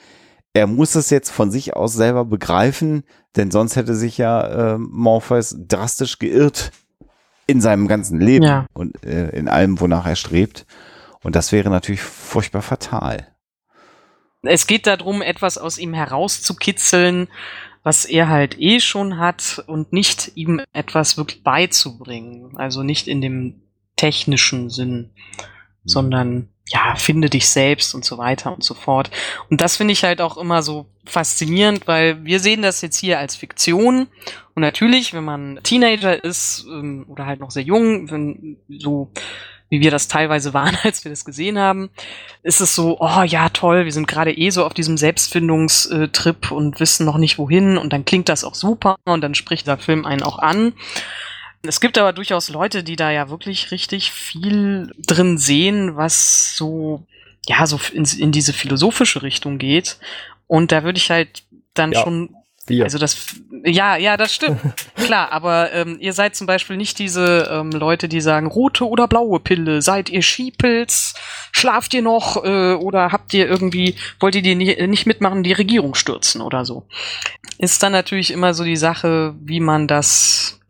er 0.55 0.67
muss 0.67 0.95
es 0.95 1.09
jetzt 1.09 1.31
von 1.31 1.51
sich 1.51 1.75
aus 1.75 1.95
selber 1.95 2.27
begreifen, 2.27 3.05
denn 3.37 3.51
sonst 3.51 3.77
hätte 3.77 3.95
sich 3.95 4.19
ja 4.19 4.75
äh, 4.75 4.79
Morpheus 4.79 5.57
drastisch 5.67 6.19
geirrt 6.19 6.71
in 7.53 7.61
seinem 7.61 7.87
ganzen 7.87 8.19
Leben 8.21 8.45
Ja. 8.45 8.67
und 8.73 9.05
äh, 9.05 9.29
in 9.31 9.49
allem, 9.49 9.79
wonach 9.81 10.07
er 10.07 10.17
strebt. 10.17 10.67
Und 11.23 11.37
das 11.37 11.53
wäre 11.53 11.71
natürlich 11.71 12.01
furchtbar 12.03 12.63
fatal. 12.63 13.29
Es 14.43 14.67
geht 14.67 14.89
darum, 14.89 15.23
etwas 15.23 15.57
aus 15.57 15.79
ihm 15.79 15.95
herauszukitzeln, 15.95 17.29
was 17.85 18.05
er 18.05 18.29
halt 18.29 18.59
eh 18.59 18.81
schon 18.81 19.19
hat 19.19 19.63
und 19.69 19.93
nicht 19.93 20.33
ihm 20.35 20.61
etwas 20.73 21.17
wirklich 21.17 21.45
beizubringen. 21.45 22.57
Also 22.57 22.83
nicht 22.83 23.07
in 23.07 23.21
dem 23.21 23.63
technischen 23.97 24.69
Sinn, 24.71 25.11
sondern 25.85 26.49
ja, 26.69 26.95
finde 26.97 27.29
dich 27.29 27.49
selbst 27.49 27.95
und 27.95 28.05
so 28.05 28.19
weiter 28.19 28.55
und 28.55 28.65
so 28.65 28.75
fort. 28.75 29.11
Und 29.51 29.61
das 29.61 29.77
finde 29.77 29.93
ich 29.93 30.05
halt 30.05 30.21
auch 30.21 30.37
immer 30.37 30.63
so 30.63 30.87
faszinierend, 31.05 31.87
weil 31.87 32.25
wir 32.25 32.41
sehen 32.41 32.63
das 32.63 32.81
jetzt 32.81 32.97
hier 32.97 33.19
als 33.19 33.37
Fiktion. 33.37 34.07
Und 34.55 34.63
natürlich, 34.63 35.13
wenn 35.13 35.25
man 35.25 35.61
Teenager 35.63 36.23
ist 36.23 36.65
ähm, 36.69 37.05
oder 37.09 37.27
halt 37.27 37.41
noch 37.41 37.51
sehr 37.51 37.65
jung, 37.65 38.11
wenn 38.11 38.57
so 38.69 39.11
wie 39.73 39.81
wir 39.81 39.91
das 39.91 40.07
teilweise 40.07 40.53
waren, 40.55 40.77
als 40.85 41.03
wir 41.03 41.11
das 41.11 41.25
gesehen 41.25 41.59
haben, 41.59 41.91
ist 42.43 42.61
es 42.61 42.75
so, 42.75 42.99
oh 43.01 43.23
ja, 43.23 43.49
toll, 43.49 43.85
wir 43.85 43.93
sind 43.93 44.07
gerade 44.07 44.37
eh 44.37 44.51
so 44.51 44.65
auf 44.65 44.75
diesem 44.75 44.97
Selbstfindungstrip 44.97 46.53
und 46.53 46.79
wissen 46.79 47.07
noch 47.07 47.17
nicht 47.17 47.39
wohin 47.39 47.79
und 47.79 47.93
dann 47.93 48.05
klingt 48.05 48.29
das 48.29 48.45
auch 48.45 48.55
super 48.55 48.97
und 49.05 49.23
dann 49.23 49.35
spricht 49.35 49.67
der 49.67 49.79
Film 49.79 50.05
einen 50.05 50.23
auch 50.23 50.39
an. 50.39 50.75
Es 51.63 51.81
gibt 51.81 51.97
aber 51.99 52.13
durchaus 52.13 52.49
Leute, 52.49 52.83
die 52.83 52.97
da 52.97 53.11
ja 53.11 53.31
wirklich 53.31 53.71
richtig 53.71 54.11
viel 54.11 54.93
drin 54.99 55.39
sehen, 55.39 55.97
was 55.97 56.57
so, 56.57 57.07
ja, 57.47 57.67
so 57.67 57.79
in, 57.93 58.05
in 58.05 58.33
diese 58.33 58.53
philosophische 58.53 59.23
Richtung 59.23 59.59
geht. 59.59 59.99
Und 60.49 60.73
da 60.73 60.83
würde 60.83 60.99
ich 60.99 61.11
halt 61.11 61.45
dann 61.75 61.93
Ja. 61.93 62.03
schon 62.03 62.35
Wir. 62.67 62.85
also 62.85 62.99
das, 62.99 63.27
ja, 63.65 63.97
ja, 63.97 64.17
das 64.17 64.35
stimmt. 64.35 64.61
Klar, 64.97 65.31
aber 65.33 65.73
ähm, 65.73 65.99
ihr 66.01 66.13
seid 66.13 66.35
zum 66.37 66.47
Beispiel 66.49 66.77
nicht 66.77 66.99
diese 66.99 67.49
ähm, 67.51 67.71
Leute, 67.71 68.09
die 68.09 68.21
sagen, 68.21 68.47
rote 68.49 68.89
oder 68.89 69.07
blaue 69.09 69.39
Pille, 69.41 69.83
seid 69.83 70.11
ihr 70.11 70.23
Skipilz, 70.23 71.15
schlaft 71.53 71.95
ihr 71.95 72.03
noch 72.03 72.45
äh, 72.45 72.75
oder 72.75 73.13
habt 73.13 73.35
ihr 73.35 73.49
irgendwie, 73.49 73.95
wollt 74.21 74.35
ihr 74.35 74.43
die 74.43 74.55
nie, 74.57 74.87
nicht 74.89 75.07
mitmachen, 75.07 75.43
die 75.43 75.53
Regierung 75.53 75.95
stürzen 75.95 76.41
oder 76.41 76.65
so. 76.65 76.87
Ist 77.59 77.83
dann 77.83 77.93
natürlich 77.93 78.33
immer 78.33 78.53
so 78.53 78.65
die 78.65 78.77
Sache, 78.77 79.35
wie 79.41 79.61
man 79.61 79.87
das 79.87 80.61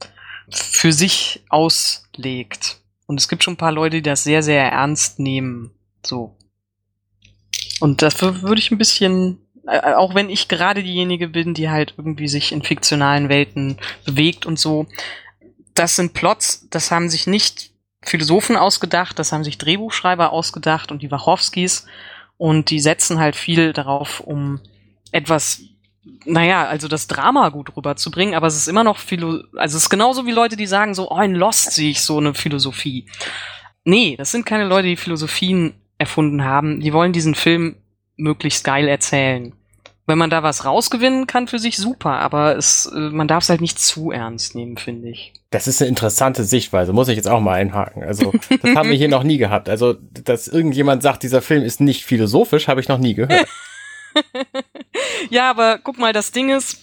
für 0.53 0.93
sich 0.93 1.43
auslegt. 1.49 2.79
Und 3.07 3.19
es 3.19 3.29
gibt 3.29 3.45
schon 3.45 3.55
ein 3.55 3.59
paar 3.59 3.73
Leute, 3.73 3.97
die 3.97 4.03
das 4.03 4.25
sehr, 4.25 4.43
sehr 4.43 4.71
ernst 4.71 5.19
nehmen. 5.19 5.71
So. 6.05 6.37
Und 7.81 8.03
dafür 8.03 8.43
würde 8.43 8.61
ich 8.61 8.71
ein 8.71 8.79
bisschen, 8.79 9.39
äh, 9.67 9.95
auch 9.95 10.15
wenn 10.15 10.31
ich 10.31 10.49
gerade 10.49 10.83
diejenige 10.83 11.29
bin, 11.29 11.55
die 11.55 11.71
halt 11.71 11.95
irgendwie 11.97 12.29
sich 12.29 12.53
in 12.53 12.63
fiktionalen 12.63 13.29
Welten 13.29 13.79
bewegt 14.05 14.47
und 14.47 14.59
so, 14.59 14.87
das 15.75 15.97
sind 15.97 16.13
Plots, 16.13 16.69
das 16.71 16.91
haben 16.91 17.09
sich 17.09 17.27
nicht 17.27 17.71
Philosophen 18.03 18.57
ausgedacht, 18.57 19.19
das 19.19 19.33
haben 19.33 19.45
sich 19.45 19.59
Drehbuchschreiber 19.59 20.33
ausgedacht 20.33 20.91
und 20.91 21.03
die 21.03 21.11
Wachowskis 21.11 21.87
und 22.37 22.71
die 22.71 22.81
setzen 22.81 23.19
halt 23.19 23.37
viel 23.37 23.73
darauf, 23.73 24.21
um 24.21 24.61
etwas, 25.13 25.63
naja, 26.25 26.67
also 26.67 26.89
das 26.89 27.07
Drama 27.07 27.49
gut 27.51 27.77
rüberzubringen, 27.77 28.35
aber 28.35 28.47
es 28.49 28.57
ist 28.57 28.69
immer 28.69 28.85
noch 28.85 28.99
Philo, 28.99 29.43
also 29.57 29.77
es 29.77 29.85
ist 29.85 29.91
genauso 29.91 30.27
wie 30.27 30.33
Leute, 30.33 30.57
die 30.57 30.67
sagen 30.67 30.95
so, 30.95 31.11
oh, 31.11 31.21
in 31.21 31.35
Lost 31.35 31.73
sehe 31.73 31.91
ich 31.91 32.01
so 32.01 32.19
eine 32.19 32.35
Philosophie. 32.35 33.07
Nee, 33.85 34.17
das 34.17 34.33
sind 34.33 34.47
keine 34.47 34.65
Leute, 34.65 34.89
die 34.89 34.97
Philosophien 34.97 35.75
erfunden 35.99 36.45
haben. 36.45 36.81
Die 36.81 36.93
wollen 36.93 37.13
diesen 37.13 37.35
Film 37.35 37.77
möglichst 38.17 38.65
geil 38.65 38.89
erzählen. 38.89 39.53
Wenn 40.07 40.19
man 40.19 40.31
da 40.31 40.43
was 40.43 40.65
rausgewinnen 40.65 41.29
kann 41.29 41.47
für 41.47 41.61
sich, 41.61 41.77
super, 41.77 42.19
aber 42.19 42.57
es, 42.57 42.87
äh, 42.87 42.99
man 42.99 43.29
darf 43.29 43.45
es 43.45 43.49
halt 43.49 43.61
nicht 43.61 43.79
zu 43.79 44.11
ernst 44.11 44.57
nehmen, 44.57 44.77
finde 44.77 45.09
ich. 45.09 45.33
Das 45.51 45.69
ist 45.69 45.81
eine 45.81 45.89
interessante 45.89 46.43
Sichtweise, 46.43 46.93
muss 46.93 47.09
ich 47.09 47.17
jetzt 47.17 47.29
auch 47.29 47.41
mal 47.41 47.55
einhaken. 47.55 48.03
Also, 48.03 48.33
das 48.49 48.75
haben 48.75 48.91
wir 48.91 48.97
hier 48.97 49.09
noch 49.09 49.23
nie 49.23 49.39
gehabt. 49.39 49.69
Also, 49.69 49.95
dass 50.25 50.49
irgendjemand 50.49 51.05
sagt, 51.05 51.23
dieser 51.23 51.41
Film 51.41 51.63
ist 51.63 51.81
nicht 51.81 52.05
philosophisch, 52.05 52.67
habe 52.67 52.81
ich 52.81 52.89
noch 52.89 52.99
nie 52.99 53.15
gehört. 53.15 53.47
ja, 55.31 55.51
aber 55.51 55.79
guck 55.79 55.99
mal, 55.99 56.13
das 56.13 56.33
Ding 56.33 56.51
ist, 56.51 56.83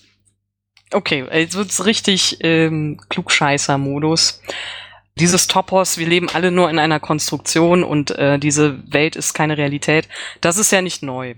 Okay, 0.92 1.26
jetzt 1.32 1.56
wird's 1.56 1.86
richtig 1.86 2.38
ähm, 2.42 3.00
Klugscheißer-Modus. 3.10 4.42
Dieses 5.16 5.48
Topos, 5.48 5.98
wir 5.98 6.08
leben 6.08 6.30
alle 6.30 6.50
nur 6.50 6.70
in 6.70 6.80
einer 6.80 7.00
Konstruktion 7.00 7.84
und 7.84 8.12
äh, 8.12 8.40
diese 8.40 8.92
Welt 8.92 9.16
ist 9.16 9.34
keine 9.34 9.58
Realität, 9.58 10.08
das 10.42 10.58
ist 10.58 10.72
ja 10.72 10.82
nicht 10.82 11.04
neu. 11.04 11.36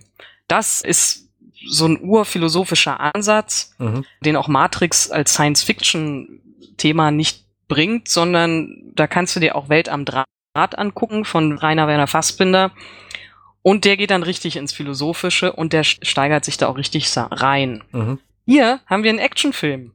Das 0.47 0.81
ist 0.81 1.29
so 1.65 1.85
ein 1.87 1.99
urphilosophischer 2.01 2.99
Ansatz, 2.99 3.75
mhm. 3.77 4.05
den 4.23 4.35
auch 4.35 4.47
Matrix 4.47 5.11
als 5.11 5.33
Science-Fiction-Thema 5.33 7.11
nicht 7.11 7.45
bringt, 7.67 8.07
sondern 8.07 8.91
da 8.95 9.07
kannst 9.07 9.35
du 9.35 9.39
dir 9.39 9.55
auch 9.55 9.69
Welt 9.69 9.89
am 9.89 10.05
Draht 10.05 10.27
angucken 10.55 11.25
von 11.25 11.57
Rainer 11.57 11.87
Werner 11.87 12.07
Fassbinder. 12.07 12.71
Und 13.63 13.85
der 13.85 13.97
geht 13.97 14.11
dann 14.11 14.23
richtig 14.23 14.55
ins 14.55 14.73
Philosophische 14.73 15.53
und 15.53 15.73
der 15.73 15.83
steigert 15.83 16.45
sich 16.45 16.57
da 16.57 16.67
auch 16.67 16.77
richtig 16.77 17.15
rein. 17.15 17.83
Mhm. 17.91 18.19
Hier 18.45 18.79
haben 18.87 19.03
wir 19.03 19.11
einen 19.11 19.19
Actionfilm, 19.19 19.93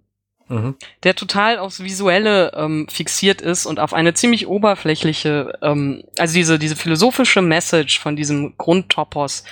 mhm. 0.49 0.77
der 1.03 1.17
total 1.17 1.59
aufs 1.59 1.83
Visuelle 1.83 2.53
ähm, 2.55 2.87
fixiert 2.89 3.41
ist 3.41 3.67
und 3.67 3.81
auf 3.81 3.93
eine 3.93 4.15
ziemlich 4.15 4.47
oberflächliche, 4.47 5.59
ähm, 5.63 6.05
also 6.17 6.35
diese, 6.35 6.59
diese 6.59 6.77
philosophische 6.77 7.43
Message 7.43 7.99
von 7.99 8.15
diesem 8.15 8.57
Grundtopos, 8.57 9.45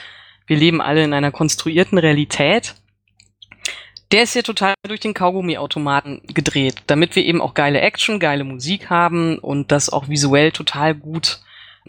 wir 0.47 0.57
leben 0.57 0.81
alle 0.81 1.03
in 1.03 1.13
einer 1.13 1.33
konstruierten 1.33 1.99
Realität, 1.99 2.77
der 4.13 4.23
ist 4.23 4.35
hier 4.35 4.45
total 4.45 4.75
durch 4.87 5.01
den 5.01 5.15
Kaugummiautomaten 5.15 6.23
gedreht, 6.29 6.85
damit 6.87 7.17
wir 7.17 7.25
eben 7.25 7.41
auch 7.41 7.55
geile 7.55 7.81
Action, 7.81 8.21
geile 8.21 8.45
Musik 8.45 8.91
haben 8.91 9.39
und 9.41 9.73
das 9.73 9.91
auch 9.91 10.09
visuell 10.09 10.53
total 10.53 10.95
gut 10.95 11.41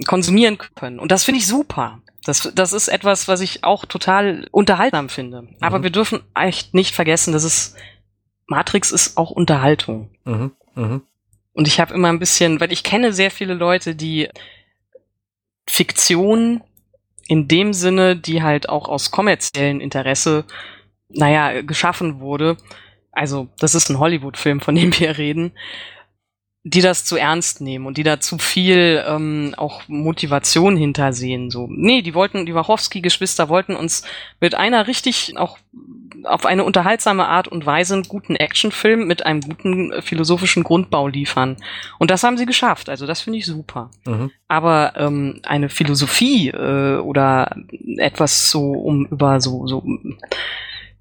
konsumieren 0.08 0.58
können. 0.58 0.98
Und 0.98 1.12
das 1.12 1.24
finde 1.24 1.39
ich 1.39 1.46
super. 1.46 2.01
Das, 2.25 2.51
das 2.55 2.74
ist 2.74 2.88
etwas, 2.88 3.27
was 3.27 3.39
ich 3.39 3.63
auch 3.63 3.86
total 3.86 4.48
unterhaltsam 4.51 5.10
finde. 5.10 5.48
Aber 5.62 5.79
mhm. 5.79 5.84
wir 5.84 5.89
dürfen 5.91 6.22
echt 6.34 6.74
nicht 6.74 6.96
vergessen, 6.96 7.32
dass 7.32 7.44
es 7.44 7.75
Matrix 8.48 8.91
ist 8.91 9.15
auch 9.15 9.29
Unterhaltung. 9.29 10.10
Mhm. 10.25 10.51
Mhm. 10.74 11.01
Und 11.53 11.67
ich 11.67 11.79
habe 11.79 11.94
immer 11.94 12.10
ein 12.10 12.20
bisschen, 12.20 12.60
weil 12.60 12.74
ich 12.74 12.84
kenne 12.84 13.13
sehr 13.13 13.29
viele 13.29 13.53
Leute, 13.53 13.96
die 13.96 14.27
Fiktion 15.67 16.63
in 17.27 17.48
dem 17.48 17.74
Sinne, 17.74 18.15
die 18.15 18.41
halt 18.41 18.70
auch 18.70 18.89
aus 18.89 19.12
kommerziellen 19.12 19.79
Interesse, 19.79 20.46
naja, 21.10 21.62
geschaffen 21.62 22.20
wurde. 22.20 22.58
Also, 23.12 23.48
das 23.60 23.75
ist 23.75 23.89
ein 23.89 24.00
Hollywood-Film, 24.00 24.62
von 24.62 24.75
dem 24.75 24.98
wir 25.00 25.17
reden 25.17 25.53
die 26.67 26.81
das 26.81 27.05
zu 27.05 27.15
ernst 27.15 27.62
nehmen 27.62 27.86
und 27.86 27.95
die 27.98 28.03
da 28.03 28.19
zu 28.19 28.39
viel 28.39 29.03
ähm, 29.07 29.53
auch 29.55 29.84
Motivation 29.88 30.75
hintersehen. 30.75 31.51
So, 31.51 31.67
nee, 31.69 32.01
die 32.01 32.15
wollten, 32.15 32.48
die 32.48 32.55
Wachowski-Geschwister 32.55 33.50
wollten 33.50 33.75
uns 33.75 34.01
mit 34.39 34.55
einer 34.55 34.88
richtig 34.88 35.38
auch 35.38 35.60
auf 36.24 36.48
eine 36.48 36.63
unterhaltsame 36.63 37.27
Art 37.27 37.48
und 37.48 37.67
Weise 37.67 37.93
einen 37.93 38.03
guten 38.03 38.36
Actionfilm 38.36 39.05
mit 39.05 39.27
einem 39.27 39.41
guten 39.41 39.91
äh, 39.91 40.01
philosophischen 40.01 40.63
Grundbau 40.63 41.07
liefern. 41.07 41.57
Und 42.00 42.10
das 42.10 42.24
haben 42.24 42.36
sie 42.36 42.48
geschafft. 42.48 42.89
Also 42.89 43.05
das 43.05 43.22
finde 43.22 43.38
ich 43.38 43.45
super. 43.45 43.91
Mhm. 44.05 44.31
Aber 44.48 44.93
ähm, 44.95 45.41
eine 45.43 45.69
Philosophie 45.69 46.50
äh, 46.50 46.98
oder 46.98 47.55
etwas 47.98 48.50
so 48.50 48.72
um 48.72 49.05
über 49.05 49.39
so 49.39 49.67
so 49.67 49.84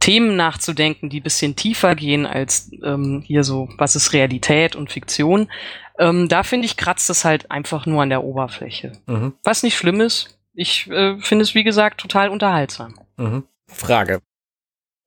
Themen 0.04 0.36
nachzudenken, 0.36 1.08
die 1.08 1.22
bisschen 1.22 1.56
tiefer 1.56 1.94
gehen 1.94 2.26
als 2.26 2.70
ähm, 2.82 3.22
hier 3.24 3.42
so, 3.42 3.70
was 3.78 3.96
ist 3.96 4.12
Realität 4.12 4.76
und 4.76 4.92
Fiktion. 4.92 5.50
Ähm, 5.98 6.28
da 6.28 6.42
finde 6.42 6.66
ich, 6.66 6.76
kratzt 6.76 7.08
es 7.08 7.24
halt 7.24 7.50
einfach 7.50 7.86
nur 7.86 8.02
an 8.02 8.10
der 8.10 8.22
Oberfläche. 8.22 8.92
Mhm. 9.06 9.32
Was 9.44 9.62
nicht 9.62 9.78
schlimm 9.78 10.02
ist. 10.02 10.38
Ich 10.52 10.90
äh, 10.90 11.18
finde 11.20 11.42
es, 11.42 11.54
wie 11.54 11.64
gesagt, 11.64 12.02
total 12.02 12.28
unterhaltsam. 12.28 13.00
Mhm. 13.16 13.44
Frage. 13.66 14.20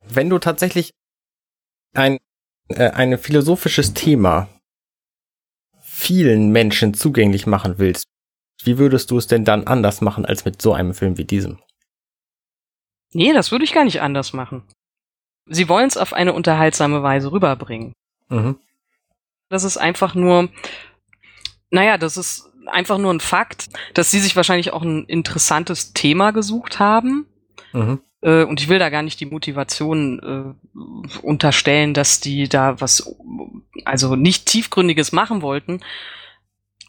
Wenn 0.03 0.31
du 0.31 0.39
tatsächlich 0.39 0.89
ein, 1.93 2.17
äh, 2.69 2.89
ein 2.89 3.19
philosophisches 3.19 3.93
Thema 3.93 4.49
vielen 5.79 6.49
Menschen 6.49 6.95
zugänglich 6.95 7.45
machen 7.45 7.75
willst, 7.77 8.05
wie 8.63 8.79
würdest 8.79 9.11
du 9.11 9.19
es 9.19 9.27
denn 9.27 9.45
dann 9.45 9.67
anders 9.67 10.01
machen 10.01 10.25
als 10.25 10.43
mit 10.43 10.59
so 10.59 10.73
einem 10.73 10.95
Film 10.95 11.19
wie 11.19 11.25
diesem? 11.25 11.59
Nee, 13.13 13.31
das 13.33 13.51
würde 13.51 13.63
ich 13.63 13.73
gar 13.73 13.85
nicht 13.85 14.01
anders 14.01 14.33
machen 14.33 14.63
sie 15.49 15.69
wollen 15.69 15.87
es 15.87 15.97
auf 15.97 16.13
eine 16.13 16.33
unterhaltsame 16.33 17.03
Weise 17.03 17.31
rüberbringen. 17.31 17.93
Mhm. 18.29 18.57
Das 19.49 19.63
ist 19.63 19.77
einfach 19.77 20.15
nur, 20.15 20.49
naja, 21.69 21.97
das 21.97 22.17
ist 22.17 22.49
einfach 22.67 22.97
nur 22.97 23.13
ein 23.13 23.19
Fakt, 23.19 23.67
dass 23.93 24.11
sie 24.11 24.19
sich 24.19 24.35
wahrscheinlich 24.35 24.73
auch 24.73 24.81
ein 24.81 25.05
interessantes 25.05 25.93
Thema 25.93 26.31
gesucht 26.31 26.79
haben. 26.79 27.25
Mhm. 27.73 27.99
Äh, 28.21 28.43
und 28.43 28.61
ich 28.61 28.67
will 28.67 28.79
da 28.79 28.89
gar 28.89 29.03
nicht 29.03 29.19
die 29.19 29.25
Motivation 29.25 30.55
äh, 30.75 31.19
unterstellen, 31.21 31.93
dass 31.93 32.19
die 32.19 32.49
da 32.49 32.79
was, 32.81 33.15
also 33.85 34.15
nicht 34.15 34.47
tiefgründiges 34.47 35.11
machen 35.11 35.41
wollten. 35.41 35.81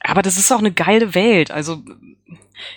Aber 0.01 0.23
das 0.23 0.39
ist 0.39 0.53
auch 0.53 0.59
eine 0.59 0.73
geile 0.73 1.15
Welt. 1.15 1.51
Also 1.51 1.83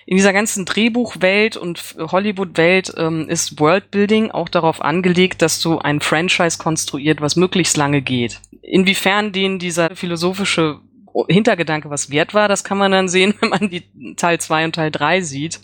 in 0.06 0.18
dieser 0.18 0.34
ganzen 0.34 0.66
Drehbuchwelt 0.66 1.58
und 1.58 1.96
Hollywood-Welt 1.98 2.94
ähm, 2.98 3.28
ist 3.30 3.60
Worldbuilding 3.60 4.32
auch 4.32 4.50
darauf 4.50 4.82
angelegt, 4.82 5.42
dass 5.42 5.60
du 5.60 5.80
ein 5.80 6.02
Franchise 6.02 6.58
konstruiert, 6.58 7.22
was 7.22 7.36
möglichst 7.36 7.78
lange 7.78 8.02
geht. 8.02 8.40
Inwiefern 8.62 9.32
denen 9.32 9.60
dieser 9.60 9.96
philosophische 9.96 10.80
Hintergedanke 11.28 11.90
was 11.90 12.10
wert 12.10 12.34
war, 12.34 12.48
das 12.48 12.64
kann 12.64 12.78
man 12.78 12.92
dann 12.92 13.10
sehen, 13.10 13.34
wenn 13.42 13.50
man 13.50 13.70
die 13.70 14.16
Teil 14.16 14.40
2 14.40 14.66
und 14.66 14.76
Teil 14.76 14.92
3 14.92 15.22
sieht. 15.22 15.62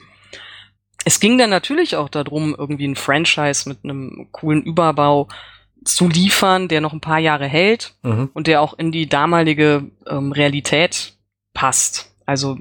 Es 1.06 1.20
ging 1.20 1.38
dann 1.38 1.50
natürlich 1.50 1.96
auch 1.96 2.10
darum, 2.10 2.54
irgendwie 2.58 2.88
ein 2.88 2.96
Franchise 2.96 3.70
mit 3.70 3.80
einem 3.84 4.28
coolen 4.32 4.64
Überbau 4.64 5.30
zu 5.86 6.10
liefern, 6.10 6.68
der 6.68 6.82
noch 6.82 6.94
ein 6.94 7.02
paar 7.02 7.20
Jahre 7.20 7.48
hält 7.48 7.96
mhm. 8.04 8.30
und 8.34 8.48
der 8.48 8.62
auch 8.62 8.78
in 8.78 8.92
die 8.92 9.08
damalige 9.08 9.90
ähm, 10.08 10.32
Realität 10.32 11.14
passt. 11.54 12.14
Also 12.28 12.58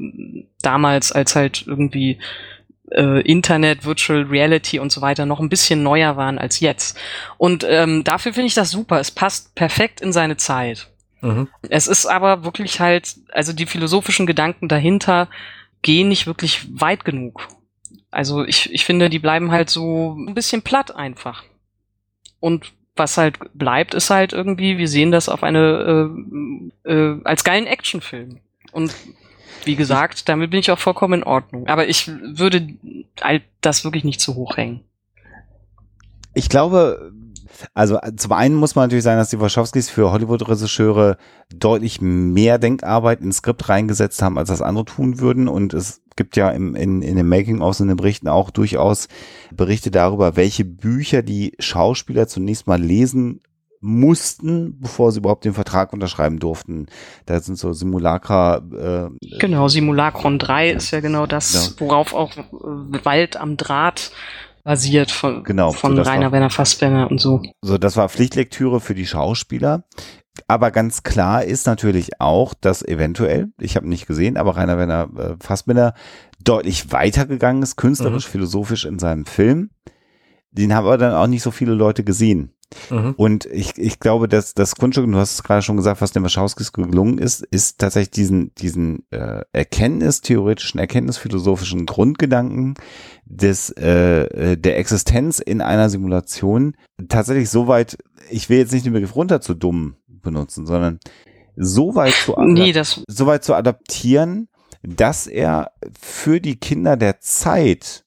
damals, 0.62 1.12
als 1.12 1.36
halt 1.36 1.64
irgendwie 1.66 2.18
äh, 2.92 3.20
Internet, 3.22 3.84
Virtual 3.84 4.22
Reality 4.22 4.78
und 4.78 4.92
so 4.92 5.00
weiter 5.00 5.26
noch 5.26 5.40
ein 5.40 5.48
bisschen 5.48 5.82
neuer 5.82 6.16
waren 6.16 6.38
als 6.38 6.60
jetzt. 6.60 6.98
Und 7.36 7.66
ähm, 7.68 8.04
dafür 8.04 8.32
finde 8.32 8.46
ich 8.46 8.54
das 8.54 8.70
super. 8.70 9.00
Es 9.00 9.10
passt 9.10 9.54
perfekt 9.54 10.00
in 10.00 10.12
seine 10.12 10.36
Zeit. 10.36 10.88
Mhm. 11.20 11.48
Es 11.68 11.88
ist 11.88 12.06
aber 12.06 12.44
wirklich 12.44 12.80
halt, 12.80 13.16
also 13.32 13.52
die 13.52 13.66
philosophischen 13.66 14.26
Gedanken 14.26 14.68
dahinter 14.68 15.28
gehen 15.82 16.08
nicht 16.08 16.26
wirklich 16.26 16.66
weit 16.80 17.04
genug. 17.04 17.48
Also 18.12 18.44
ich, 18.44 18.72
ich 18.72 18.84
finde, 18.84 19.10
die 19.10 19.18
bleiben 19.18 19.50
halt 19.50 19.68
so 19.68 20.14
ein 20.16 20.34
bisschen 20.34 20.62
platt 20.62 20.94
einfach. 20.94 21.42
Und 22.38 22.72
was 22.94 23.18
halt 23.18 23.38
bleibt, 23.52 23.94
ist 23.94 24.10
halt 24.10 24.32
irgendwie, 24.32 24.78
wir 24.78 24.88
sehen 24.88 25.10
das 25.10 25.28
auf 25.28 25.42
eine 25.42 26.08
äh, 26.84 26.92
äh, 26.92 27.20
als 27.24 27.44
geilen 27.44 27.66
Actionfilm. 27.66 28.38
Und 28.72 28.94
wie 29.64 29.76
gesagt, 29.76 30.28
damit 30.28 30.50
bin 30.50 30.60
ich 30.60 30.70
auch 30.70 30.78
vollkommen 30.78 31.20
in 31.20 31.24
Ordnung. 31.24 31.66
Aber 31.66 31.88
ich 31.88 32.08
würde 32.08 32.68
das 33.60 33.84
wirklich 33.84 34.04
nicht 34.04 34.20
zu 34.20 34.34
hoch 34.34 34.56
hängen. 34.56 34.80
Ich 36.34 36.48
glaube, 36.48 37.12
also 37.74 37.98
zum 38.16 38.32
einen 38.32 38.54
muss 38.54 38.74
man 38.74 38.84
natürlich 38.84 39.04
sagen, 39.04 39.18
dass 39.18 39.30
die 39.30 39.40
Wachowskis 39.40 39.88
für 39.88 40.12
Hollywood-Regisseure 40.12 41.16
deutlich 41.54 42.00
mehr 42.00 42.58
Denkarbeit 42.58 43.20
ins 43.20 43.38
Skript 43.38 43.68
reingesetzt 43.68 44.22
haben, 44.22 44.38
als 44.38 44.48
das 44.48 44.62
andere 44.62 44.84
tun 44.84 45.20
würden. 45.20 45.48
Und 45.48 45.74
es 45.74 46.02
gibt 46.16 46.36
ja 46.36 46.50
im, 46.50 46.74
in, 46.74 47.02
in 47.02 47.16
den 47.16 47.28
Making-ofs 47.28 47.80
und 47.80 47.88
den 47.88 47.96
Berichten 47.96 48.28
auch 48.28 48.50
durchaus 48.50 49.08
Berichte 49.54 49.90
darüber, 49.90 50.36
welche 50.36 50.64
Bücher 50.64 51.22
die 51.22 51.54
Schauspieler 51.58 52.26
zunächst 52.28 52.66
mal 52.66 52.80
lesen 52.80 53.40
mussten, 53.80 54.80
bevor 54.80 55.12
sie 55.12 55.18
überhaupt 55.18 55.44
den 55.44 55.54
Vertrag 55.54 55.92
unterschreiben 55.92 56.38
durften. 56.38 56.86
Da 57.26 57.40
sind 57.40 57.56
so 57.58 57.72
Simulacra. 57.72 58.56
Äh, 58.56 59.38
genau, 59.38 59.68
Simulacron 59.68 60.38
3 60.38 60.70
ist 60.70 60.90
ja 60.90 61.00
genau 61.00 61.26
das, 61.26 61.76
ja. 61.78 61.86
worauf 61.86 62.14
auch 62.14 62.36
äh, 62.36 63.04
Wald 63.04 63.36
am 63.36 63.56
Draht 63.56 64.12
basiert 64.64 65.12
von, 65.12 65.44
genau, 65.44 65.70
von 65.70 65.94
so 65.94 66.02
Rainer 66.02 66.26
war, 66.26 66.32
Werner 66.32 66.50
Fassbender 66.50 67.08
und 67.08 67.20
so. 67.20 67.40
So, 67.62 67.78
das 67.78 67.96
war 67.96 68.08
Pflichtlektüre 68.08 68.80
für 68.80 68.94
die 68.94 69.06
Schauspieler. 69.06 69.84
Aber 70.48 70.70
ganz 70.70 71.02
klar 71.02 71.44
ist 71.44 71.66
natürlich 71.66 72.20
auch, 72.20 72.52
dass 72.52 72.82
eventuell, 72.82 73.52
ich 73.58 73.76
habe 73.76 73.88
nicht 73.88 74.06
gesehen, 74.06 74.36
aber 74.36 74.56
Rainer 74.56 74.76
Werner 74.76 75.08
äh, 75.16 75.36
Fassbinder 75.40 75.94
deutlich 76.42 76.92
weitergegangen 76.92 77.62
ist, 77.62 77.76
künstlerisch, 77.76 78.26
mhm. 78.26 78.30
philosophisch 78.32 78.84
in 78.84 78.98
seinem 78.98 79.24
Film. 79.24 79.70
Den 80.50 80.74
haben 80.74 80.86
aber 80.86 80.98
dann 80.98 81.14
auch 81.14 81.26
nicht 81.26 81.42
so 81.42 81.50
viele 81.50 81.74
Leute 81.74 82.02
gesehen. 82.02 82.52
Mhm. 82.90 83.14
Und 83.16 83.46
ich, 83.46 83.78
ich 83.78 84.00
glaube, 84.00 84.28
dass 84.28 84.54
das 84.54 84.74
Grundstück, 84.74 85.10
du 85.10 85.18
hast 85.18 85.34
es 85.34 85.42
gerade 85.42 85.62
schon 85.62 85.76
gesagt, 85.76 86.00
was 86.00 86.12
dem 86.12 86.24
Wachowskis 86.24 86.72
gelungen 86.72 87.18
ist, 87.18 87.42
ist 87.42 87.78
tatsächlich 87.78 88.10
diesen, 88.10 88.54
diesen 88.56 89.04
äh, 89.10 89.42
Erkenntnistheoretischen, 89.52 90.80
erkenntnisphilosophischen 90.80 91.86
Grundgedanken 91.86 92.74
des, 93.24 93.70
äh, 93.70 94.24
äh, 94.24 94.56
der 94.56 94.78
Existenz 94.78 95.38
in 95.38 95.60
einer 95.60 95.88
Simulation 95.90 96.76
tatsächlich 97.08 97.50
so 97.50 97.68
weit, 97.68 97.98
ich 98.30 98.48
will 98.48 98.58
jetzt 98.58 98.72
nicht 98.72 98.86
den 98.86 98.92
Begriff 98.92 99.16
runter 99.16 99.40
zu 99.40 99.54
dumm 99.54 99.96
benutzen, 100.08 100.66
sondern 100.66 100.98
so 101.56 101.94
weit 101.94 102.14
zu, 102.14 102.34
nee, 102.38 102.74
so 103.08 103.26
weit 103.26 103.44
zu 103.44 103.54
adaptieren, 103.54 104.48
dass 104.82 105.26
er 105.26 105.72
für 105.98 106.40
die 106.40 106.56
Kinder 106.56 106.96
der 106.96 107.20
Zeit 107.20 108.05